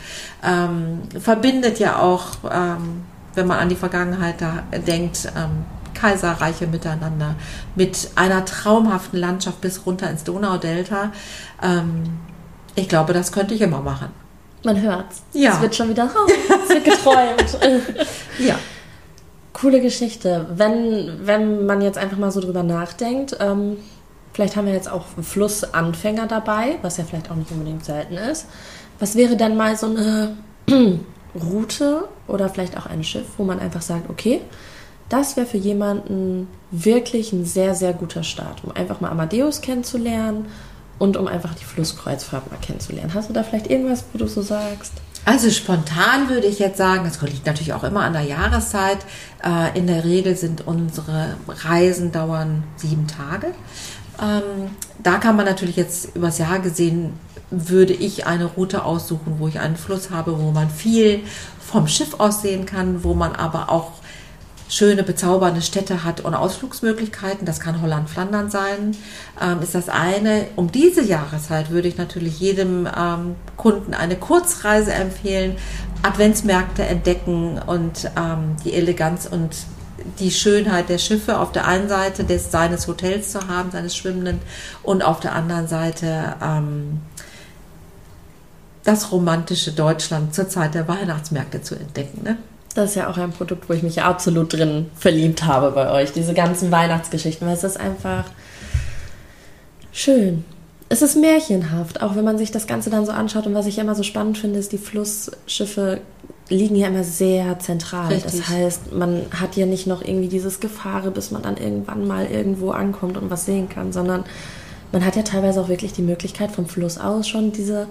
Ähm, 0.43 1.03
verbindet 1.21 1.79
ja 1.79 1.99
auch, 1.99 2.39
ähm, 2.51 3.03
wenn 3.35 3.47
man 3.47 3.59
an 3.59 3.69
die 3.69 3.77
Vergangenheit 3.77 4.41
da 4.41 4.65
denkt, 4.87 5.31
ähm, 5.37 5.65
Kaiserreiche 5.95 6.67
miteinander, 6.67 7.35
mit 7.75 8.11
einer 8.15 8.45
traumhaften 8.45 9.19
Landschaft 9.19 9.61
bis 9.61 9.87
runter 9.87 10.11
ins 10.11 10.25
Donaudelta. 10.25 11.13
Ähm, 11.63 12.05
ich 12.75 12.89
glaube, 12.89 13.13
das 13.13 13.33
könnte 13.33 13.55
ich 13.55 13.63
immer 13.63 13.81
machen. 13.81 14.26
Man 14.65 14.81
hört's. 14.81 15.23
Ja. 15.33 15.55
Es 15.55 15.61
wird 15.61 15.75
schon 15.75 15.89
wieder, 15.91 16.11
oh, 16.15 16.31
es 16.65 16.69
wird 16.69 16.85
geträumt. 16.85 17.59
ja. 18.39 18.59
Coole 19.53 19.81
Geschichte. 19.81 20.47
Wenn, 20.55 21.27
wenn 21.27 21.67
man 21.67 21.81
jetzt 21.81 21.99
einfach 21.99 22.19
mal 22.19 22.31
so 22.31 22.41
drüber 22.41 22.63
nachdenkt, 22.63 23.37
ähm, 23.41 23.79
vielleicht 24.33 24.57
haben 24.57 24.67
wir 24.67 24.75
jetzt 24.75 24.91
auch 24.91 25.05
Flussanfänger 25.23 26.27
dabei, 26.27 26.79
was 26.83 26.97
ja 26.99 27.05
vielleicht 27.05 27.31
auch 27.31 27.37
nicht 27.37 27.51
unbedingt 27.51 27.85
selten 27.85 28.15
ist. 28.15 28.47
Was 28.99 29.17
wäre 29.17 29.37
dann 29.37 29.57
mal 29.57 29.77
so 29.77 29.87
eine 29.87 30.37
Route 31.35 32.09
oder 32.27 32.49
vielleicht 32.49 32.77
auch 32.77 32.87
ein 32.87 33.05
Schiff, 33.05 33.27
wo 33.37 33.45
man 33.45 33.61
einfach 33.61 33.83
sagt, 33.83 34.11
okay, 34.11 34.41
das 35.09 35.37
wäre 35.37 35.47
für 35.47 35.59
jemanden 35.59 36.49
wirklich 36.71 37.33
ein 37.33 37.45
sehr, 37.45 37.75
sehr 37.75 37.93
guter 37.93 38.25
Start, 38.25 38.65
um 38.65 38.73
einfach 38.73 39.01
mal 39.01 39.11
Amadeus 39.11 39.61
kennenzulernen 39.61 40.47
und 40.99 41.17
um 41.17 41.27
einfach 41.27 41.55
die 41.55 41.65
Flusskreuzfahrt 41.65 42.51
mal 42.51 42.59
kennenzulernen. 42.59 43.13
Hast 43.15 43.29
du 43.29 43.33
da 43.33 43.43
vielleicht 43.43 43.69
irgendwas, 43.69 44.05
wo 44.13 44.19
du 44.19 44.27
so 44.27 44.43
sagst? 44.43 44.93
Also 45.25 45.51
spontan 45.51 46.29
würde 46.29 46.47
ich 46.47 46.61
jetzt 46.61 46.79
sagen, 46.79 47.05
das 47.05 47.21
liegt 47.21 47.47
natürlich 47.47 47.73
auch 47.73 47.83
immer 47.83 48.03
an 48.03 48.13
der 48.13 48.23
Jahreszeit. 48.23 48.99
Äh, 49.45 49.77
in 49.77 49.89
der 49.89 50.05
Regel 50.05 50.37
sind 50.37 50.67
unsere 50.67 51.35
Reisen 51.49 52.13
dauern 52.13 52.63
sieben 52.77 53.09
Tage. 53.09 53.49
Ähm, 54.23 54.71
da 55.03 55.19
kann 55.19 55.37
man 55.37 55.45
natürlich 55.45 55.77
jetzt 55.77 56.15
übers 56.15 56.39
Jahr 56.39 56.61
gesehen, 56.61 57.15
würde 57.51 57.93
ich 57.93 58.27
eine 58.27 58.45
Route 58.45 58.85
aussuchen, 58.85 59.37
wo 59.39 59.49
ich 59.49 59.61
einen 59.61 59.77
Fluss 59.77 60.11
habe, 60.11 60.41
wo 60.41 60.53
man 60.53 60.71
viel 60.71 61.21
vom 61.61 61.89
Schiff 61.89 62.19
aus 62.19 62.43
sehen 62.43 62.65
kann, 62.65 63.03
wo 63.03 63.15
man 63.15 63.35
aber 63.35 63.71
auch 63.71 63.93
schöne, 64.69 65.03
bezaubernde 65.03 65.63
Städte 65.63 66.05
hat 66.05 66.21
und 66.21 66.35
Ausflugsmöglichkeiten, 66.35 67.47
das 67.47 67.61
kann 67.61 67.81
Holland-Flandern 67.83 68.51
sein, 68.51 68.97
ähm, 69.41 69.63
ist 69.63 69.75
das 69.75 69.89
eine. 69.89 70.47
Um 70.57 70.73
diese 70.73 71.03
Jahreszeit 71.03 71.71
würde 71.71 71.89
ich 71.89 71.97
natürlich 71.97 72.41
jedem 72.41 72.87
ähm, 72.87 73.37
Kunden 73.57 73.95
eine 73.95 74.17
Kurzreise 74.17 74.93
empfehlen, 74.93 75.57
Adventsmärkte 76.03 76.85
entdecken 76.85 77.61
und 77.65 78.11
ähm, 78.17 78.57
die 78.65 78.75
Eleganz 78.75 79.27
und 79.27 79.57
die 80.19 80.31
Schönheit 80.31 80.89
der 80.89 80.99
Schiffe 80.99 81.39
auf 81.39 81.53
der 81.53 81.67
einen 81.67 81.89
Seite 81.89 82.25
des, 82.25 82.51
seines 82.51 82.87
Hotels 82.87 83.33
zu 83.33 83.49
haben, 83.49 83.71
seines 83.71 83.97
Schwimmenden, 83.97 84.41
und 84.83 85.03
auf 85.03 85.21
der 85.21 85.35
anderen 85.35 85.69
Seite 85.69 86.37
ähm, 86.43 87.01
das 88.85 89.11
romantische 89.11 89.73
Deutschland 89.73 90.35
zur 90.35 90.49
Zeit 90.49 90.75
der 90.75 90.87
Weihnachtsmärkte 90.87 91.61
zu 91.63 91.75
entdecken. 91.75 92.23
Ne? 92.23 92.37
Das 92.77 92.91
ist 92.91 92.97
ja 92.97 93.09
auch 93.09 93.17
ein 93.17 93.33
Produkt, 93.33 93.71
wo 93.71 93.73
ich 93.73 93.83
mich 93.83 94.03
absolut 94.03 94.53
drin 94.53 94.91
verliebt 94.95 95.45
habe 95.45 95.71
bei 95.71 95.91
euch. 95.91 96.13
Diese 96.13 96.35
ganzen 96.35 96.71
Weihnachtsgeschichten, 96.71 97.47
weil 97.47 97.55
es 97.55 97.65
ist 97.65 97.81
einfach 97.81 98.25
schön. 99.93 100.45
Es 100.91 101.01
ist 101.01 101.17
märchenhaft, 101.17 102.03
auch 102.03 102.17
wenn 102.17 102.25
man 102.25 102.37
sich 102.37 102.53
das 102.53 102.67
Ganze 102.67 102.91
dann 102.91 103.07
so 103.07 103.13
anschaut. 103.13 103.47
Und 103.47 103.55
was 103.55 103.67
ich 103.67 103.79
immer 103.79 103.95
so 103.95 104.03
spannend 104.03 104.37
finde, 104.37 104.59
ist, 104.59 104.73
die 104.73 104.79
Flussschiffe 104.79 106.03
liegen 106.51 106.77
ja 106.77 106.89
immer 106.89 107.03
sehr 107.03 107.59
zentral. 107.59 108.09
Richtig. 108.09 108.41
Das 108.41 108.49
heißt, 108.49 108.93
man 108.93 109.23
hat 109.33 109.57
ja 109.57 109.65
nicht 109.65 109.87
noch 109.87 110.03
irgendwie 110.03 110.29
dieses 110.29 110.61
Gefahre, 110.61 111.11
bis 111.11 111.31
man 111.31 111.43
dann 111.43 111.57
irgendwann 111.57 112.07
mal 112.07 112.27
irgendwo 112.27 112.71
ankommt 112.73 113.17
und 113.17 113.31
was 113.31 113.47
sehen 113.47 113.71
kann, 113.71 113.93
sondern 113.93 114.25
man 114.93 115.05
hat 115.05 115.17
ja 115.17 115.23
teilweise 115.23 115.63
auch 115.63 115.69
wirklich 115.69 115.95
die 115.95 116.03
Möglichkeit 116.03 116.53
vom 116.53 116.67
Fluss 116.67 116.99
aus 116.99 117.27
schon 117.27 117.53
diese 117.53 117.89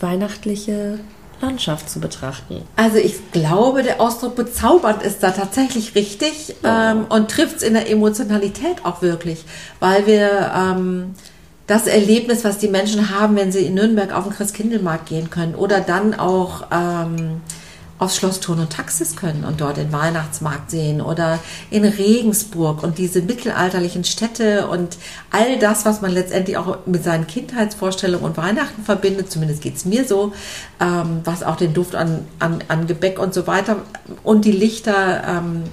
weihnachtliche 0.00 1.00
Landschaft 1.40 1.90
zu 1.90 2.00
betrachten. 2.00 2.62
Also 2.76 2.98
ich 2.98 3.32
glaube, 3.32 3.82
der 3.82 4.00
Ausdruck 4.00 4.36
bezaubernd 4.36 5.02
ist 5.02 5.22
da 5.22 5.30
tatsächlich 5.30 5.94
richtig 5.94 6.54
ja. 6.62 6.92
ähm, 6.92 7.06
und 7.08 7.30
trifft 7.30 7.56
es 7.56 7.62
in 7.62 7.74
der 7.74 7.90
Emotionalität 7.90 8.84
auch 8.84 9.02
wirklich, 9.02 9.44
weil 9.80 10.06
wir 10.06 10.52
ähm, 10.56 11.14
das 11.66 11.86
Erlebnis, 11.86 12.44
was 12.44 12.58
die 12.58 12.68
Menschen 12.68 13.10
haben, 13.10 13.36
wenn 13.36 13.50
sie 13.52 13.66
in 13.66 13.74
Nürnberg 13.74 14.14
auf 14.14 14.24
den 14.24 14.32
Christkindlmarkt 14.32 15.06
gehen 15.06 15.30
können 15.30 15.54
oder 15.54 15.80
dann 15.80 16.14
auch 16.14 16.66
ähm, 16.70 17.40
aufs 17.98 18.16
Schloss 18.16 18.40
Thurn 18.40 18.60
und 18.60 18.70
Taxis 18.70 19.16
können 19.16 19.44
und 19.44 19.60
dort 19.60 19.78
den 19.78 19.92
Weihnachtsmarkt 19.92 20.70
sehen 20.70 21.00
oder 21.00 21.38
in 21.70 21.84
Regensburg 21.84 22.82
und 22.82 22.98
diese 22.98 23.22
mittelalterlichen 23.22 24.04
Städte 24.04 24.68
und 24.68 24.98
all 25.30 25.58
das, 25.58 25.84
was 25.86 26.02
man 26.02 26.10
letztendlich 26.10 26.56
auch 26.56 26.86
mit 26.86 27.04
seinen 27.04 27.26
Kindheitsvorstellungen 27.26 28.24
und 28.24 28.36
Weihnachten 28.36 28.82
verbindet, 28.82 29.30
zumindest 29.30 29.62
geht 29.62 29.76
es 29.76 29.84
mir 29.84 30.04
so, 30.04 30.32
ähm, 30.80 31.20
was 31.24 31.42
auch 31.42 31.56
den 31.56 31.72
Duft 31.72 31.94
an, 31.94 32.26
an, 32.38 32.58
an 32.68 32.86
Gebäck 32.86 33.18
und 33.18 33.32
so 33.32 33.46
weiter 33.46 33.78
und 34.22 34.44
die 34.44 34.52
Lichter 34.52 35.22
ähm, 35.26 35.64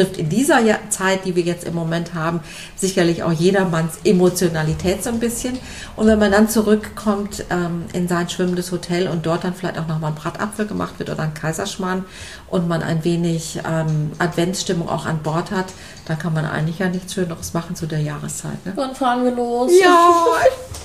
trifft 0.00 0.16
in 0.16 0.30
dieser 0.30 0.60
Zeit, 0.88 1.26
die 1.26 1.36
wir 1.36 1.42
jetzt 1.42 1.64
im 1.64 1.74
Moment 1.74 2.14
haben, 2.14 2.40
sicherlich 2.74 3.22
auch 3.22 3.32
jedermanns 3.32 3.98
Emotionalität 4.04 5.04
so 5.04 5.10
ein 5.10 5.20
bisschen. 5.20 5.58
Und 5.96 6.06
wenn 6.06 6.18
man 6.18 6.32
dann 6.32 6.48
zurückkommt 6.48 7.44
ähm, 7.50 7.84
in 7.92 8.08
sein 8.08 8.28
schwimmendes 8.30 8.72
Hotel 8.72 9.08
und 9.08 9.26
dort 9.26 9.44
dann 9.44 9.54
vielleicht 9.54 9.78
auch 9.78 9.86
nochmal 9.86 10.12
ein 10.12 10.14
Bratapfel 10.14 10.66
gemacht 10.66 10.94
wird 10.98 11.10
oder 11.10 11.22
ein 11.22 11.34
Kaiserschmarrn 11.34 12.06
und 12.48 12.66
man 12.66 12.82
ein 12.82 13.04
wenig 13.04 13.60
ähm, 13.68 14.12
Adventsstimmung 14.18 14.88
auch 14.88 15.04
an 15.04 15.22
Bord 15.22 15.50
hat, 15.50 15.66
dann 16.06 16.18
kann 16.18 16.32
man 16.32 16.46
eigentlich 16.46 16.78
ja 16.78 16.88
nichts 16.88 17.12
Schöneres 17.12 17.52
machen 17.52 17.76
zu 17.76 17.86
der 17.86 18.00
Jahreszeit. 18.00 18.64
Ne? 18.64 18.72
Wann 18.76 18.94
fahren 18.94 19.24
wir 19.24 19.32
los? 19.32 19.70
Ja! 19.78 20.24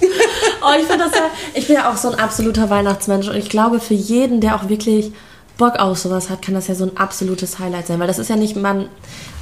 oh, 0.61 0.71
ich 0.77 0.87
das 0.87 1.11
ja, 1.13 1.29
ich 1.53 1.67
bin 1.67 1.77
ja 1.77 1.89
auch 1.89 1.95
so 1.95 2.11
ein 2.11 2.19
absoluter 2.19 2.69
Weihnachtsmensch 2.69 3.29
und 3.29 3.35
ich 3.35 3.49
glaube 3.49 3.79
für 3.79 3.93
jeden, 3.93 4.41
der 4.41 4.55
auch 4.55 4.67
wirklich 4.67 5.13
Bock 5.57 5.79
auf 5.79 5.97
sowas 5.97 6.29
hat, 6.29 6.41
kann 6.41 6.53
das 6.53 6.67
ja 6.67 6.75
so 6.75 6.85
ein 6.85 6.97
absolutes 6.97 7.59
Highlight 7.59 7.87
sein, 7.87 7.99
weil 7.99 8.07
das 8.07 8.19
ist 8.19 8.29
ja 8.29 8.35
nicht 8.35 8.55
man. 8.55 8.89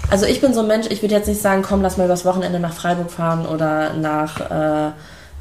Also 0.10 0.26
ich 0.26 0.42
bin 0.42 0.54
so 0.54 0.60
ein 0.60 0.68
Mensch, 0.68 0.88
ich 0.90 1.02
würde 1.02 1.16
jetzt 1.16 1.28
nicht 1.28 1.42
sagen, 1.42 1.64
komm, 1.64 1.82
lass 1.82 1.98
mal 1.98 2.06
übers 2.06 2.26
Wochenende 2.26 2.60
nach 2.60 2.74
Freiburg 2.74 3.12
fahren 3.12 3.46
oder 3.46 3.94
nach 3.94 4.40
äh, 4.40 4.92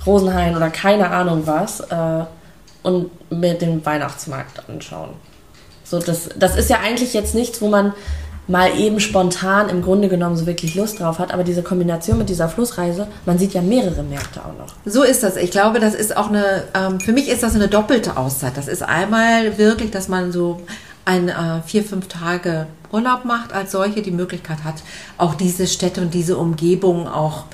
Rosenhain 0.07 0.57
oder 0.57 0.71
keine 0.71 1.11
Ahnung 1.11 1.43
was 1.47 1.81
äh, 1.81 2.25
und 2.83 3.11
mir 3.31 3.55
den 3.55 3.85
Weihnachtsmarkt 3.85 4.69
anschauen. 4.69 5.11
So, 5.85 5.99
das, 5.99 6.31
das 6.37 6.57
ist 6.57 6.71
ja 6.71 6.79
eigentlich 6.81 7.13
jetzt 7.13 7.35
nichts, 7.35 7.61
wo 7.61 7.69
man 7.69 7.93
mal 8.53 8.79
eben 8.79 9.01
spontan 9.01 9.71
im 9.71 9.81
Grunde 9.81 10.09
genommen 10.09 10.37
so 10.37 10.47
wirklich 10.47 10.75
Lust 10.75 11.01
drauf 11.01 11.19
hat. 11.19 11.33
Aber 11.33 11.43
diese 11.43 11.63
Kombination 11.63 12.19
mit 12.19 12.29
dieser 12.29 12.51
Flussreise, 12.51 13.09
man 13.25 13.39
sieht 13.39 13.55
ja 13.55 13.63
mehrere 13.63 14.03
Märkte 14.03 14.41
auch 14.41 14.59
noch. 14.59 14.75
So 14.85 15.03
ist 15.03 15.23
das. 15.23 15.37
Ich 15.37 15.51
glaube, 15.51 15.81
das 15.81 15.95
ist 15.95 16.15
auch 16.15 16.29
eine, 16.29 16.65
ähm, 16.75 17.01
für 17.01 17.13
mich 17.13 17.29
ist 17.29 17.43
das 17.43 17.55
eine 17.55 17.69
doppelte 17.69 18.19
Auszeit. 18.19 18.57
Das 18.57 18.69
ist 18.69 18.83
einmal 18.83 19.57
wirklich, 19.57 19.91
dass 19.91 20.09
man 20.09 20.33
so 20.33 20.61
ein 21.07 21.31
äh, 21.31 21.63
vier, 21.65 21.83
fünf 21.83 22.09
Tage 22.09 22.67
Urlaub 22.93 23.25
macht 23.25 23.55
als 23.55 23.73
solche, 23.73 24.03
die 24.03 24.11
Möglichkeit 24.11 24.65
hat, 24.65 24.75
auch 25.17 25.35
diese 25.35 25.67
Städte 25.67 26.03
und 26.03 26.13
diese 26.13 26.37
Umgebung 26.37 27.09
auch 27.09 27.45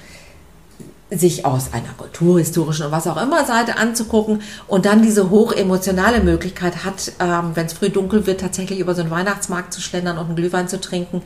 sich 1.11 1.47
aus 1.47 1.73
einer 1.73 1.88
kulturhistorischen 1.97 2.87
und 2.87 2.92
was 2.92 3.07
auch 3.07 3.21
immer 3.21 3.44
Seite 3.47 3.79
anzugucken 3.79 4.42
und 4.66 4.85
dann 4.85 5.01
diese 5.01 5.31
hochemotionale 5.31 6.21
Möglichkeit 6.21 6.85
hat, 6.85 7.12
ähm, 7.18 7.53
wenn 7.55 7.66
es 7.66 7.73
früh 7.73 7.88
dunkel 7.88 8.27
wird, 8.27 8.40
tatsächlich 8.40 8.79
über 8.79 8.94
so 8.94 9.01
einen 9.01 9.11
Weihnachtsmarkt 9.11 9.73
zu 9.73 9.81
schlendern 9.81 10.18
und 10.18 10.27
einen 10.27 10.37
Glühwein 10.37 10.68
zu 10.68 10.81
trinken. 10.81 11.23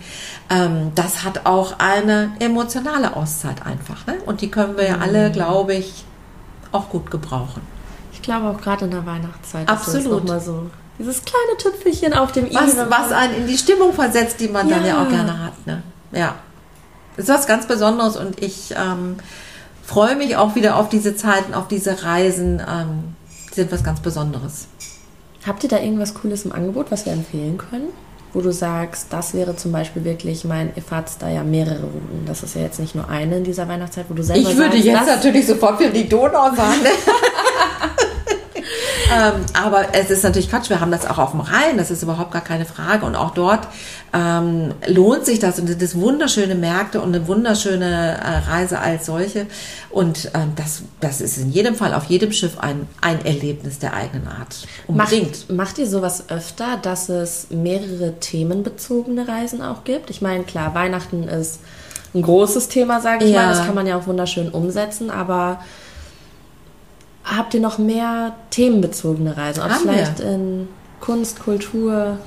Ähm, 0.51 0.92
das 0.95 1.25
hat 1.25 1.47
auch 1.47 1.81
eine 1.81 2.33
emotionale 2.38 3.16
Auszeit 3.16 3.66
einfach. 3.66 4.07
Ne? 4.07 4.14
Und 4.25 4.40
die 4.40 4.51
können 4.51 4.77
wir 4.77 4.87
ja 4.87 4.99
alle, 4.99 5.31
mhm. 5.31 5.33
glaube 5.33 5.75
ich, 5.75 6.05
auch 6.71 6.88
gut 6.88 7.11
gebrauchen. 7.11 7.62
Ich 8.12 8.23
glaube 8.23 8.51
auch 8.51 8.61
gerade 8.61 8.85
in 8.85 8.92
der 8.92 9.05
Weihnachtszeit. 9.05 9.68
Absolut. 9.68 10.31
Ist 10.31 10.47
so 10.47 10.71
dieses 10.99 11.23
kleine 11.25 11.57
Tüpfelchen 11.59 12.14
auf 12.14 12.31
dem 12.31 12.55
was, 12.55 12.75
I. 12.75 12.79
Was 12.88 13.11
einen 13.11 13.35
in 13.35 13.47
die 13.49 13.59
Stimmung 13.59 13.92
versetzt, 13.92 14.38
die 14.38 14.49
man 14.49 14.68
ja. 14.68 14.77
dann 14.77 14.87
ja 14.87 15.03
auch 15.03 15.09
gerne 15.09 15.45
hat. 15.45 15.66
Ne? 15.66 15.83
Ja. 16.12 16.37
Das 17.16 17.29
ist 17.29 17.35
was 17.35 17.47
ganz 17.47 17.66
Besonderes 17.66 18.16
und 18.16 18.40
ich 18.40 18.73
ähm, 18.77 19.16
freue 19.93 20.17
mich 20.17 20.37
auch 20.37 20.55
wieder 20.55 20.77
auf 20.77 20.89
diese 20.89 21.15
Zeiten, 21.17 21.53
auf 21.55 21.69
diese 21.69 22.03
Reisen. 22.03 22.61
Ähm, 22.61 23.15
die 23.51 23.55
sind 23.57 23.71
was 23.73 23.85
ganz 23.85 24.01
Besonderes. 24.01 24.67
Habt 25.47 25.63
ihr 25.65 25.69
da 25.69 25.79
irgendwas 25.79 26.15
Cooles 26.15 26.45
im 26.45 26.53
Angebot, 26.53 26.91
was 26.91 27.05
wir 27.05 27.13
empfehlen 27.13 27.59
können? 27.59 27.89
Wo 28.33 28.41
du 28.41 28.51
sagst, 28.51 29.09
das 29.11 29.35
wäre 29.35 29.57
zum 29.57 29.73
Beispiel 29.73 30.05
wirklich 30.05 30.45
mein, 30.45 30.73
ihr 30.75 30.83
fahrt 30.83 31.11
da 31.19 31.29
ja 31.29 31.43
mehrere 31.45 31.83
Routen. 31.83 32.25
Das 32.25 32.43
ist 32.43 32.55
ja 32.55 32.63
jetzt 32.63 32.81
nicht 32.81 32.95
nur 32.95 33.09
eine 33.11 33.37
in 33.37 33.45
dieser 33.45 33.69
Weihnachtszeit, 33.69 34.07
wo 34.09 34.15
du 34.15 34.23
selber 34.23 34.49
Ich 34.49 34.57
würde 34.57 34.73
sagst, 34.73 34.87
jetzt 34.87 35.07
natürlich 35.07 35.47
sofort 35.47 35.83
für 35.83 35.91
die 35.91 36.09
Donau 36.09 36.55
sagen. 36.55 36.81
ähm, 39.12 39.44
aber 39.53 39.94
es 39.94 40.11
ist 40.11 40.25
natürlich 40.25 40.48
Quatsch. 40.48 40.70
Wir 40.70 40.81
haben 40.81 40.90
das 40.90 41.07
auch 41.07 41.18
auf 41.18 41.33
dem 41.33 41.40
Rhein. 41.40 41.77
Das 41.77 41.90
ist 41.90 42.03
überhaupt 42.03 42.33
gar 42.33 42.42
keine 42.42 42.64
Frage. 42.64 43.05
Und 43.05 43.14
auch 43.14 43.33
dort 43.33 43.68
ähm, 44.14 44.75
lohnt 44.87 45.27
sich 45.27 45.38
das. 45.38 45.59
Und 45.59 45.68
das 45.68 45.77
ist 45.77 46.01
wunderschöne 46.01 46.55
Märkte 46.55 47.01
und 47.01 47.14
eine 47.14 47.27
wunderschöne 47.27 48.18
äh, 48.22 48.51
Reise 48.51 48.79
als 48.79 49.07
solche. 49.07 49.46
Und 49.90 50.31
ähm, 50.35 50.53
das, 50.57 50.83
das 51.01 51.20
ist 51.20 51.37
in 51.38 51.51
jedem 51.51 51.75
Fall 51.75 51.94
auf 51.94 52.05
jedem 52.05 52.33
Schiff 52.33 52.59
ein, 52.59 52.88
ein 53.01 53.25
Erlebnis 53.25 53.79
der 53.79 53.94
eigenen 53.94 54.29
Art. 54.29 54.66
Unbedingt. 54.87 55.48
Macht, 55.48 55.53
macht 55.53 55.79
ihr 55.79 55.87
sowas 55.87 56.29
öfter, 56.29 56.79
dass 56.81 57.09
es 57.09 57.48
mehrere 57.51 58.14
themenbezogene 58.20 59.29
Reisen 59.29 59.62
auch 59.62 59.85
gibt? 59.85 60.11
Ich 60.11 60.22
meine, 60.22 60.44
klar, 60.44 60.75
Weihnachten 60.75 61.25
ist 61.29 61.61
ein 62.14 62.22
großes 62.22 62.68
Thema, 62.68 63.01
sage 63.01 63.25
ich 63.25 63.33
ja. 63.33 63.42
mal. 63.42 63.48
Das 63.48 63.64
kann 63.66 63.75
man 63.75 63.87
ja 63.87 63.98
auch 63.98 64.07
wunderschön 64.07 64.51
umsetzen, 64.51 65.11
aber 65.11 65.61
Habt 67.25 67.55
ihr 67.55 67.61
noch 67.61 67.79
mehr 67.79 68.35
themenbezogene 68.51 69.37
Reisen? 69.37 69.63
Ob 69.63 69.73
vielleicht 69.73 70.19
wir. 70.19 70.27
in 70.27 70.69
Kunst, 71.01 71.41
Kultur? 71.41 72.19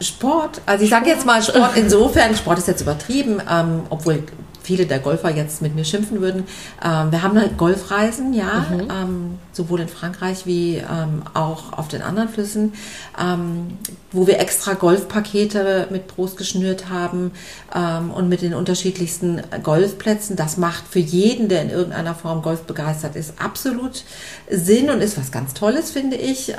Sport. 0.00 0.60
Also 0.66 0.84
ich 0.84 0.90
sage 0.90 1.08
jetzt 1.08 1.26
mal 1.26 1.42
Sport 1.42 1.72
insofern, 1.76 2.34
Sport 2.34 2.58
ist 2.58 2.68
jetzt 2.68 2.80
übertrieben, 2.80 3.40
ähm, 3.50 3.82
obwohl 3.90 4.24
viele 4.68 4.84
der 4.84 4.98
Golfer 4.98 5.30
jetzt 5.34 5.62
mit 5.62 5.74
mir 5.74 5.86
schimpfen 5.86 6.20
würden. 6.20 6.44
Ähm, 6.84 7.10
wir 7.10 7.22
haben 7.22 7.38
halt 7.40 7.56
Golfreisen, 7.56 8.34
ja, 8.34 8.66
mhm. 8.70 8.80
ähm, 8.90 9.38
sowohl 9.50 9.80
in 9.80 9.88
Frankreich 9.88 10.44
wie 10.44 10.76
ähm, 10.76 11.22
auch 11.32 11.72
auf 11.72 11.88
den 11.88 12.02
anderen 12.02 12.28
Flüssen, 12.28 12.74
ähm, 13.18 13.78
wo 14.12 14.26
wir 14.26 14.38
extra 14.38 14.74
Golfpakete 14.74 15.86
mit 15.88 16.06
Prost 16.06 16.36
geschnürt 16.36 16.90
haben 16.90 17.30
ähm, 17.74 18.10
und 18.10 18.28
mit 18.28 18.42
den 18.42 18.52
unterschiedlichsten 18.52 19.40
Golfplätzen. 19.62 20.36
Das 20.36 20.58
macht 20.58 20.86
für 20.86 20.98
jeden, 20.98 21.48
der 21.48 21.62
in 21.62 21.70
irgendeiner 21.70 22.14
Form 22.14 22.42
Golf 22.42 22.64
begeistert 22.64 23.16
ist, 23.16 23.40
absolut 23.42 24.04
Sinn 24.50 24.90
und 24.90 25.00
ist 25.00 25.16
was 25.16 25.32
ganz 25.32 25.54
Tolles, 25.54 25.92
finde 25.92 26.16
ich. 26.16 26.54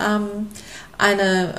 Eine 0.97 1.53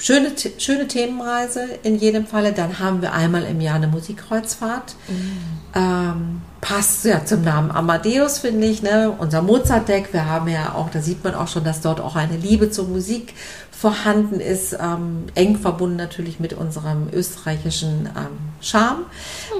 schöne, 0.00 0.32
schöne 0.58 0.88
Themenreise 0.88 1.64
in 1.82 1.96
jedem 1.96 2.26
Falle. 2.26 2.52
Dann 2.52 2.78
haben 2.78 3.02
wir 3.02 3.12
einmal 3.12 3.44
im 3.44 3.60
Jahr 3.60 3.76
eine 3.76 3.86
Musikkreuzfahrt. 3.86 4.94
Mhm. 5.08 5.40
Ähm, 5.74 6.40
passt 6.60 7.04
ja 7.04 7.24
zum 7.24 7.42
Namen 7.42 7.70
Amadeus, 7.70 8.38
finde 8.38 8.66
ich. 8.66 8.82
Ne? 8.82 9.14
Unser 9.16 9.42
Mozart-Deck. 9.42 10.12
Wir 10.12 10.26
haben 10.26 10.48
ja 10.48 10.74
auch, 10.74 10.90
da 10.90 11.00
sieht 11.00 11.22
man 11.22 11.34
auch 11.34 11.48
schon, 11.48 11.64
dass 11.64 11.80
dort 11.80 12.00
auch 12.00 12.16
eine 12.16 12.36
Liebe 12.36 12.70
zur 12.70 12.88
Musik 12.88 13.34
vorhanden 13.70 14.40
ist. 14.40 14.72
Ähm, 14.72 15.26
eng 15.34 15.58
verbunden 15.58 15.96
natürlich 15.96 16.40
mit 16.40 16.54
unserem 16.54 17.08
österreichischen 17.12 18.06
ähm, 18.16 18.38
Charme. 18.60 19.04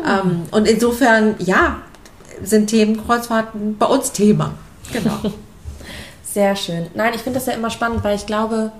Mhm. 0.05 0.43
und 0.51 0.67
insofern, 0.67 1.35
ja, 1.39 1.79
sind 2.43 2.69
Themenkreuzfahrten 2.69 3.77
bei 3.77 3.87
uns 3.87 4.13
Thema. 4.13 4.55
Genau. 4.93 5.21
Sehr 6.25 6.55
schön. 6.57 6.87
Nein, 6.95 7.13
ich 7.15 7.23
finde 7.23 7.39
das 7.39 7.47
ja 7.47 7.55
immer 7.55 7.71
spannend, 7.71 8.05
weil 8.05 8.17
ich 8.17 8.25
glaube, 8.25 8.73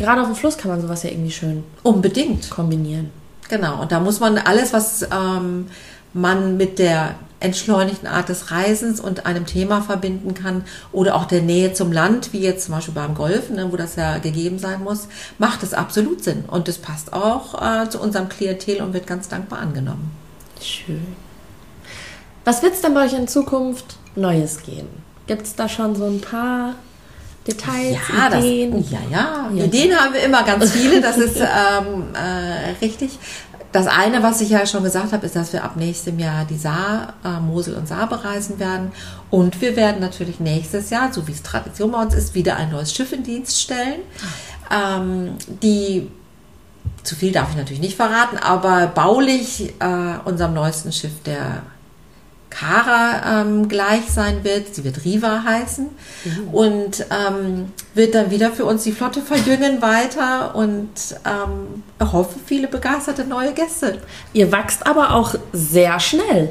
gerade 0.00 0.22
auf 0.22 0.26
dem 0.26 0.34
Fluss 0.34 0.56
kann 0.56 0.70
man 0.70 0.80
sowas 0.80 1.02
ja 1.02 1.10
irgendwie 1.10 1.30
schön 1.30 1.62
unbedingt 1.82 2.50
kombinieren. 2.50 3.10
Genau, 3.48 3.82
und 3.82 3.92
da 3.92 4.00
muss 4.00 4.18
man 4.18 4.38
alles, 4.38 4.72
was 4.72 5.02
ähm, 5.02 5.66
man 6.12 6.56
mit 6.56 6.78
der 6.78 7.16
entschleunigten 7.40 8.06
Art 8.06 8.28
des 8.28 8.50
Reisens 8.50 9.00
und 9.00 9.26
einem 9.26 9.46
Thema 9.46 9.80
verbinden 9.82 10.34
kann 10.34 10.64
oder 10.92 11.14
auch 11.16 11.24
der 11.24 11.42
Nähe 11.42 11.72
zum 11.72 11.90
Land, 11.92 12.32
wie 12.32 12.40
jetzt 12.40 12.66
zum 12.66 12.74
Beispiel 12.74 12.94
beim 12.94 13.14
Golfen, 13.14 13.56
ne, 13.56 13.72
wo 13.72 13.76
das 13.76 13.96
ja 13.96 14.18
gegeben 14.18 14.58
sein 14.58 14.82
muss, 14.82 15.08
macht 15.38 15.62
es 15.62 15.74
absolut 15.74 16.22
Sinn. 16.22 16.44
Und 16.46 16.68
es 16.68 16.78
passt 16.78 17.12
auch 17.12 17.60
äh, 17.60 17.88
zu 17.88 18.00
unserem 18.00 18.28
Klientel 18.28 18.82
und 18.82 18.92
wird 18.92 19.06
ganz 19.06 19.28
dankbar 19.28 19.60
angenommen. 19.60 20.10
Schön. 20.60 21.16
Was 22.44 22.62
wird 22.62 22.74
es 22.74 22.82
denn 22.82 22.94
bei 22.94 23.06
euch 23.06 23.14
in 23.14 23.28
Zukunft 23.28 23.96
Neues 24.16 24.62
geben? 24.62 24.88
Gibt 25.26 25.42
es 25.42 25.54
da 25.54 25.68
schon 25.68 25.94
so 25.94 26.04
ein 26.06 26.20
paar 26.20 26.74
Details, 27.46 27.96
ja, 28.08 28.38
Ideen? 28.38 28.82
Das, 28.82 28.90
ja, 28.90 28.98
ja, 29.10 29.50
ja, 29.54 29.64
Ideen 29.64 29.96
haben 29.96 30.12
wir 30.12 30.22
immer 30.22 30.42
ganz 30.42 30.72
viele, 30.72 31.00
das 31.00 31.16
ist 31.16 31.36
ähm, 31.40 32.14
äh, 32.14 32.84
richtig. 32.84 33.18
Das 33.72 33.86
eine, 33.86 34.22
was 34.22 34.40
ich 34.40 34.50
ja 34.50 34.66
schon 34.66 34.82
gesagt 34.82 35.12
habe, 35.12 35.24
ist, 35.24 35.36
dass 35.36 35.52
wir 35.52 35.62
ab 35.62 35.76
nächstem 35.76 36.18
Jahr 36.18 36.44
die 36.44 36.56
Saar, 36.56 37.14
äh, 37.24 37.38
Mosel 37.40 37.76
und 37.76 37.86
Saar 37.86 38.08
bereisen 38.08 38.58
werden. 38.58 38.90
Und 39.30 39.60
wir 39.60 39.76
werden 39.76 40.00
natürlich 40.00 40.40
nächstes 40.40 40.90
Jahr, 40.90 41.12
so 41.12 41.28
wie 41.28 41.32
es 41.32 41.42
Tradition 41.42 41.92
bei 41.92 42.02
uns 42.02 42.14
ist, 42.14 42.34
wieder 42.34 42.56
ein 42.56 42.70
neues 42.70 42.92
Schiff 42.92 43.12
in 43.12 43.22
Dienst 43.22 43.60
stellen. 43.60 44.00
Ähm, 44.72 45.36
die, 45.62 46.10
zu 47.04 47.14
viel 47.14 47.30
darf 47.30 47.50
ich 47.50 47.56
natürlich 47.56 47.80
nicht 47.80 47.96
verraten, 47.96 48.38
aber 48.38 48.88
baulich 48.88 49.72
äh, 49.78 50.18
unserem 50.24 50.52
neuesten 50.52 50.92
Schiff, 50.92 51.22
der 51.24 51.62
Cara 52.50 53.42
ähm, 53.42 53.68
gleich 53.68 54.10
sein 54.10 54.44
wird. 54.44 54.74
Sie 54.74 54.84
wird 54.84 55.04
Riva 55.04 55.44
heißen 55.44 55.88
mhm. 56.24 56.48
und 56.52 57.06
ähm, 57.10 57.72
wird 57.94 58.14
dann 58.14 58.30
wieder 58.30 58.50
für 58.50 58.64
uns 58.64 58.82
die 58.82 58.92
Flotte 58.92 59.22
verjüngen 59.22 59.80
weiter 59.80 60.54
und 60.54 60.90
ähm, 61.24 61.82
hoffe 62.12 62.38
viele 62.44 62.68
begeisterte 62.68 63.24
neue 63.24 63.52
Gäste. 63.52 63.98
Ihr 64.32 64.52
wächst 64.52 64.86
aber 64.86 65.14
auch 65.14 65.34
sehr 65.52 65.98
schnell. 66.00 66.50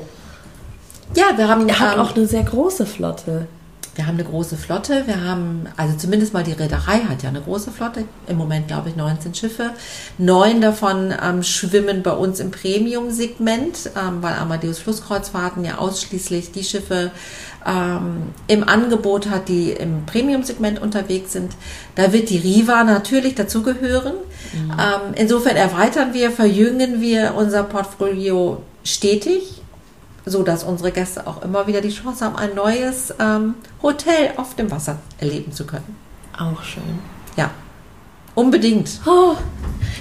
Ja, 1.16 1.38
wir 1.38 1.48
haben. 1.48 1.68
Ihr 1.68 1.80
habt 1.80 1.96
ähm, 1.96 2.02
auch 2.02 2.16
eine 2.16 2.28
sehr 2.28 2.44
große 2.44 2.86
Flotte. 2.86 3.48
Wir 4.00 4.08
haben 4.08 4.16
eine 4.16 4.24
große 4.24 4.56
Flotte. 4.56 5.08
Wir 5.08 5.26
haben, 5.26 5.68
also 5.76 5.98
zumindest 5.98 6.34
mal 6.34 6.46
die 6.46 6.54
Reederei 6.54 7.00
hat 7.00 7.22
ja 7.22 7.28
eine 7.28 7.42
große 7.42 7.70
Flotte. 7.70 8.06
Im 8.28 8.38
Moment 8.38 8.70
glaube 8.70 8.88
ich 8.88 8.96
19 8.96 9.36
Schiffe. 9.36 9.72
Neun 10.18 10.62
davon 10.62 11.14
ähm, 11.22 11.44
schwimmen 11.44 12.02
bei 12.02 12.14
uns 12.14 12.40
im 12.40 12.50
Premium-Segment, 12.50 13.90
ähm, 13.98 14.20
weil 14.24 14.36
Amadeus 14.36 14.80
Flusskreuzfahrten 14.80 15.66
ja 15.66 15.80
ausschließlich 15.80 16.54
die 16.54 16.64
Schiffe 16.64 17.12
ähm, 17.68 18.28
im 18.48 18.64
Angebot 18.64 19.30
hat, 19.30 19.50
die 19.50 19.72
im 19.72 20.06
Premium-Segment 20.06 20.82
unterwegs 20.82 21.34
sind. 21.34 21.52
Da 21.96 22.14
wird 22.14 22.30
die 22.30 22.38
Riva 22.38 22.86
natürlich 22.86 23.36
dazugehören. 23.36 24.14
Mhm. 24.54 24.72
Ähm, 24.72 25.14
insofern 25.16 25.58
erweitern 25.58 26.14
wir, 26.14 26.32
verjüngen 26.32 27.02
wir 27.02 27.34
unser 27.36 27.64
Portfolio 27.64 28.64
stetig 28.86 29.59
so 30.30 30.44
dass 30.44 30.64
unsere 30.64 30.92
Gäste 30.92 31.28
auch 31.28 31.42
immer 31.42 31.68
wieder 31.68 31.82
die 31.82 31.90
Chance 31.90 32.24
haben, 32.24 32.36
ein 32.36 32.56
neues 32.56 33.14
ähm, 33.20 33.56
Hotel 33.82 34.32
auf 34.38 34.56
dem 34.56 34.72
Wasser 34.72 34.98
erleben 35.20 35.52
zu 35.52 35.66
können. 35.66 35.96
Auch 36.38 36.64
schön. 36.64 37.00
Ja, 37.36 37.52
unbedingt. 38.36 39.02
Oh, 39.06 39.36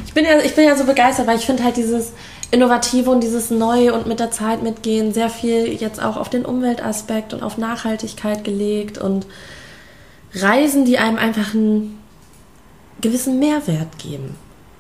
ich, 0.07 0.14
bin 0.14 0.25
ja, 0.25 0.38
ich 0.38 0.55
bin 0.55 0.64
ja 0.64 0.77
so 0.77 0.85
begeistert, 0.85 1.27
weil 1.27 1.38
ich 1.38 1.47
finde 1.47 1.64
halt 1.64 1.77
dieses 1.77 2.12
Innovative 2.51 3.11
und 3.11 3.23
dieses 3.23 3.51
Neue 3.51 3.93
und 3.93 4.07
mit 4.07 4.21
der 4.21 4.31
Zeit 4.31 4.62
mitgehen 4.62 5.12
sehr 5.12 5.31
viel 5.31 5.73
jetzt 5.73 6.03
auch 6.03 6.17
auf 6.17 6.31
den 6.31 6.45
Umweltaspekt 6.45 7.35
und 7.35 7.43
auf 7.43 7.59
Nachhaltigkeit 7.59 8.45
gelegt 8.45 8.99
und 8.99 9.27
Reisen, 10.35 10.85
die 10.85 10.99
einem 10.99 11.19
einfach 11.19 11.55
einen 11.55 11.99
gewissen 13.01 13.38
Mehrwert 13.38 13.99
geben 13.99 14.35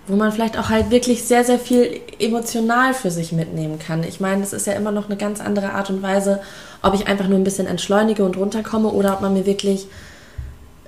wo 0.08 0.16
man 0.16 0.32
vielleicht 0.32 0.58
auch 0.58 0.68
halt 0.68 0.90
wirklich 0.90 1.24
sehr, 1.24 1.44
sehr 1.44 1.58
viel 1.58 2.00
emotional 2.18 2.94
für 2.94 3.10
sich 3.10 3.32
mitnehmen 3.32 3.78
kann. 3.78 4.02
Ich 4.02 4.20
meine, 4.20 4.42
es 4.42 4.52
ist 4.52 4.66
ja 4.66 4.72
immer 4.72 4.92
noch 4.92 5.06
eine 5.06 5.16
ganz 5.16 5.40
andere 5.40 5.72
Art 5.72 5.90
und 5.90 6.02
Weise, 6.02 6.40
ob 6.82 6.94
ich 6.94 7.06
einfach 7.06 7.28
nur 7.28 7.38
ein 7.38 7.44
bisschen 7.44 7.66
entschleunige 7.66 8.24
und 8.24 8.36
runterkomme 8.36 8.88
oder 8.88 9.14
ob 9.14 9.20
man 9.20 9.34
mir 9.34 9.46
wirklich 9.46 9.86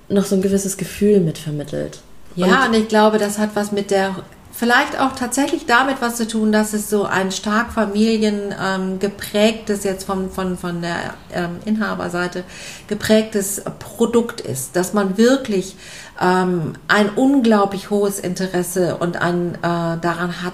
noch 0.08 0.24
so 0.24 0.34
ein 0.34 0.42
gewisses 0.42 0.76
Gefühl 0.76 1.20
mitvermittelt. 1.20 2.00
Ja, 2.34 2.64
und, 2.64 2.70
und 2.70 2.82
ich 2.82 2.88
glaube, 2.88 3.18
das 3.18 3.38
hat 3.38 3.50
was 3.54 3.72
mit 3.72 3.90
der 3.90 4.16
vielleicht 4.60 5.00
auch 5.00 5.12
tatsächlich 5.12 5.64
damit 5.64 5.96
was 6.00 6.16
zu 6.16 6.28
tun, 6.28 6.52
dass 6.52 6.74
es 6.74 6.90
so 6.90 7.04
ein 7.04 7.32
stark 7.32 7.72
familiengeprägtes, 7.72 9.84
ähm, 9.84 9.90
jetzt 9.90 10.04
von, 10.04 10.30
von, 10.30 10.58
von 10.58 10.82
der 10.82 11.14
ähm, 11.32 11.56
Inhaberseite 11.64 12.44
geprägtes 12.86 13.62
Produkt 13.78 14.42
ist, 14.42 14.76
dass 14.76 14.92
man 14.92 15.16
wirklich 15.16 15.76
ähm, 16.20 16.74
ein 16.86 17.08
unglaublich 17.08 17.88
hohes 17.88 18.18
Interesse 18.18 18.96
und 18.96 19.16
ein, 19.20 19.54
äh, 19.54 19.58
daran 19.62 20.42
hat, 20.42 20.52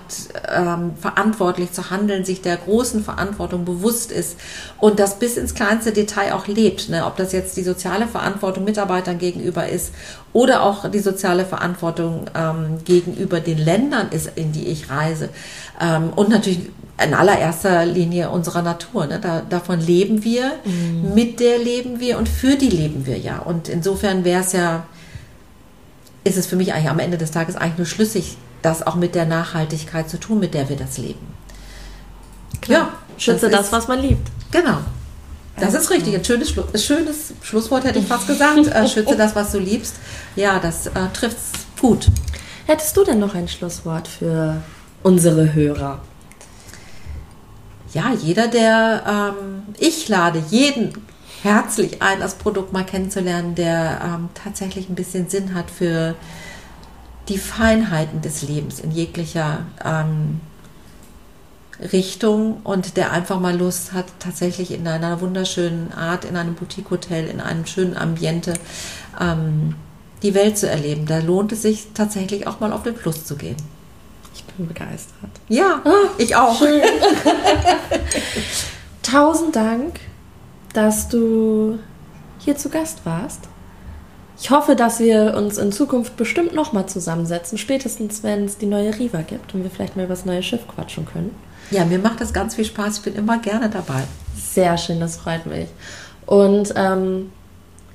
ähm, 0.55 0.92
verantwortlich 1.00 1.72
zu 1.72 1.90
handeln, 1.90 2.24
sich 2.24 2.40
der 2.40 2.57
großen 2.57 3.02
Verantwortung 3.02 3.64
bewusst 3.64 4.12
ist 4.12 4.38
und 4.79 5.00
das 5.00 5.18
bis 5.18 5.37
ins 5.37 5.55
kleinste 5.55 5.90
Detail 5.90 6.35
auch 6.35 6.46
lebt. 6.46 6.88
Ne? 6.88 7.05
Ob 7.05 7.16
das 7.16 7.33
jetzt 7.33 7.57
die 7.57 7.64
soziale 7.64 8.07
Verantwortung 8.07 8.62
Mitarbeitern 8.62 9.18
gegenüber 9.18 9.68
ist 9.68 9.92
oder 10.33 10.62
auch 10.62 10.88
die 10.88 11.00
soziale 11.00 11.44
Verantwortung 11.44 12.26
ähm, 12.37 12.79
gegenüber 12.85 13.40
den 13.40 13.59
Ländern 13.59 14.11
ist, 14.11 14.31
in 14.37 14.52
die 14.52 14.68
ich 14.68 14.88
reise. 14.88 15.31
Ähm, 15.81 16.11
und 16.14 16.29
natürlich 16.29 16.61
in 17.05 17.12
allererster 17.12 17.85
Linie 17.85 18.31
unserer 18.31 18.62
Natur. 18.62 19.07
Ne? 19.07 19.18
Da, 19.20 19.42
davon 19.48 19.81
leben 19.81 20.22
wir, 20.22 20.52
mhm. 20.64 21.12
mit 21.12 21.40
der 21.40 21.59
leben 21.59 21.98
wir 21.98 22.18
und 22.18 22.29
für 22.29 22.55
die 22.55 22.70
leben 22.70 23.05
wir 23.05 23.18
ja. 23.18 23.40
Und 23.40 23.68
insofern 23.68 24.24
wäre 24.24 24.42
es 24.42 24.52
ja 24.52 24.85
ist 26.26 26.36
es 26.36 26.46
für 26.46 26.56
mich 26.56 26.72
eigentlich 26.72 26.90
am 26.90 26.98
Ende 26.98 27.18
des 27.18 27.30
Tages 27.30 27.56
eigentlich 27.56 27.78
nur 27.78 27.86
schlüssig, 27.86 28.36
das 28.62 28.86
auch 28.86 28.96
mit 28.96 29.14
der 29.14 29.26
Nachhaltigkeit 29.26 30.10
zu 30.10 30.18
tun, 30.18 30.40
mit 30.40 30.54
der 30.54 30.68
wir 30.68 30.76
das 30.76 30.98
leben. 30.98 31.34
Klar. 32.60 32.80
Ja, 32.80 32.92
schütze 33.16 33.48
das, 33.48 33.62
das, 33.62 33.72
was 33.72 33.88
man 33.88 34.00
liebt. 34.00 34.28
Genau. 34.50 34.78
Das 35.58 35.72
ist 35.72 35.90
richtig. 35.90 36.14
Ein 36.14 36.24
schönes, 36.24 36.52
schönes 36.84 37.32
Schlusswort 37.42 37.84
hätte 37.84 37.98
ich 37.98 38.06
fast 38.06 38.26
gesagt. 38.26 38.66
Äh, 38.66 38.88
schütze 38.92 39.16
das, 39.16 39.34
was 39.34 39.52
du 39.52 39.58
liebst. 39.58 39.96
Ja, 40.34 40.58
das 40.58 40.88
äh, 40.88 40.90
trifft 41.14 41.36
es 41.36 41.80
gut. 41.80 42.08
Hättest 42.66 42.96
du 42.96 43.04
denn 43.04 43.20
noch 43.20 43.34
ein 43.34 43.48
Schlusswort 43.48 44.08
für 44.08 44.60
unsere 45.02 45.54
Hörer? 45.54 46.00
Ja, 47.94 48.12
jeder, 48.20 48.48
der 48.48 49.34
ähm, 49.38 49.74
ich 49.78 50.08
lade 50.08 50.42
jeden 50.50 50.92
herzlich 51.42 52.03
ein, 52.03 52.20
das 52.20 52.37
Produkt 52.37 52.72
mal 52.72 52.85
kennenzulernen, 52.85 53.55
der 53.55 54.01
ähm, 54.05 54.29
tatsächlich 54.35 54.88
ein 54.88 54.94
bisschen 54.94 55.29
Sinn 55.29 55.55
hat 55.55 55.70
für 55.70 56.14
die 57.29 57.38
Feinheiten 57.38 58.22
des 58.22 58.42
Lebens 58.42 58.81
in 58.81 58.92
jeglicher 58.92 59.66
ähm, 59.85 60.40
Richtung 61.92 62.61
und 62.64 62.96
der 62.96 63.12
einfach 63.12 63.40
mal 63.40 63.57
Lust 63.57 63.92
hat, 63.92 64.07
tatsächlich 64.18 64.70
in 64.70 64.87
einer 64.87 65.20
wunderschönen 65.20 65.92
Art, 65.92 66.25
in 66.25 66.37
einem 66.37 66.55
Boutique-Hotel, 66.55 67.27
in 67.27 67.40
einem 67.40 67.66
schönen 67.66 67.96
Ambiente 67.96 68.55
ähm, 69.20 69.75
die 70.22 70.35
Welt 70.35 70.57
zu 70.57 70.68
erleben. 70.68 71.07
Da 71.07 71.18
lohnt 71.18 71.53
es 71.53 71.62
sich 71.62 71.88
tatsächlich 71.92 72.46
auch 72.46 72.61
mal 72.61 72.72
auf 72.72 72.83
den 72.83 72.96
Fluss 72.96 73.25
zu 73.25 73.37
gehen. 73.37 73.57
Ich 74.35 74.44
bin 74.44 74.68
begeistert. 74.68 75.31
Ja, 75.49 75.83
ah, 75.85 76.11
ich 76.18 76.35
auch. 76.37 76.61
Tausend 79.03 79.55
Dank 79.55 80.01
dass 80.76 81.08
du 81.08 81.78
hier 82.38 82.56
zu 82.56 82.68
Gast 82.68 83.06
warst. 83.06 83.48
Ich 84.38 84.50
hoffe, 84.50 84.76
dass 84.76 85.00
wir 85.00 85.34
uns 85.34 85.56
in 85.56 85.72
Zukunft 85.72 86.16
bestimmt 86.16 86.54
nochmal 86.54 86.86
zusammensetzen, 86.86 87.56
spätestens 87.56 88.22
wenn 88.22 88.44
es 88.44 88.58
die 88.58 88.66
neue 88.66 88.96
Riva 88.98 89.22
gibt 89.22 89.54
und 89.54 89.62
wir 89.62 89.70
vielleicht 89.70 89.96
mal 89.96 90.04
über 90.04 90.14
das 90.14 90.26
neue 90.26 90.42
Schiff 90.42 90.68
quatschen 90.68 91.06
können. 91.06 91.34
Ja, 91.70 91.86
mir 91.86 91.98
macht 91.98 92.20
das 92.20 92.34
ganz 92.34 92.54
viel 92.54 92.66
Spaß. 92.66 92.98
Ich 92.98 93.04
bin 93.04 93.14
immer 93.14 93.38
gerne 93.38 93.70
dabei. 93.70 94.02
Sehr 94.36 94.76
schön, 94.76 95.00
das 95.00 95.16
freut 95.16 95.46
mich. 95.46 95.68
Und 96.26 96.74
ähm, 96.76 97.32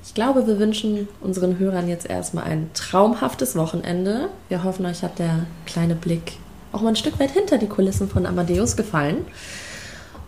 ich 0.04 0.14
glaube, 0.14 0.48
wir 0.48 0.58
wünschen 0.58 1.06
unseren 1.20 1.60
Hörern 1.60 1.88
jetzt 1.88 2.10
erstmal 2.10 2.44
ein 2.44 2.70
traumhaftes 2.74 3.54
Wochenende. 3.54 4.28
Wir 4.48 4.64
hoffen, 4.64 4.84
euch 4.84 5.02
hat 5.02 5.20
der 5.20 5.46
kleine 5.64 5.94
Blick 5.94 6.32
auch 6.72 6.80
mal 6.80 6.88
ein 6.88 6.96
Stück 6.96 7.20
weit 7.20 7.30
hinter 7.30 7.58
die 7.58 7.68
Kulissen 7.68 8.08
von 8.08 8.26
Amadeus 8.26 8.76
gefallen. 8.76 9.26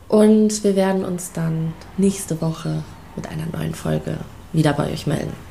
Und 0.08 0.62
wir 0.64 0.76
werden 0.76 1.04
uns 1.04 1.32
dann 1.32 1.72
nächste 1.96 2.40
Woche 2.40 2.82
mit 3.16 3.28
einer 3.28 3.46
neuen 3.52 3.74
Folge 3.74 4.18
wieder 4.52 4.72
bei 4.72 4.92
euch 4.92 5.06
melden. 5.06 5.43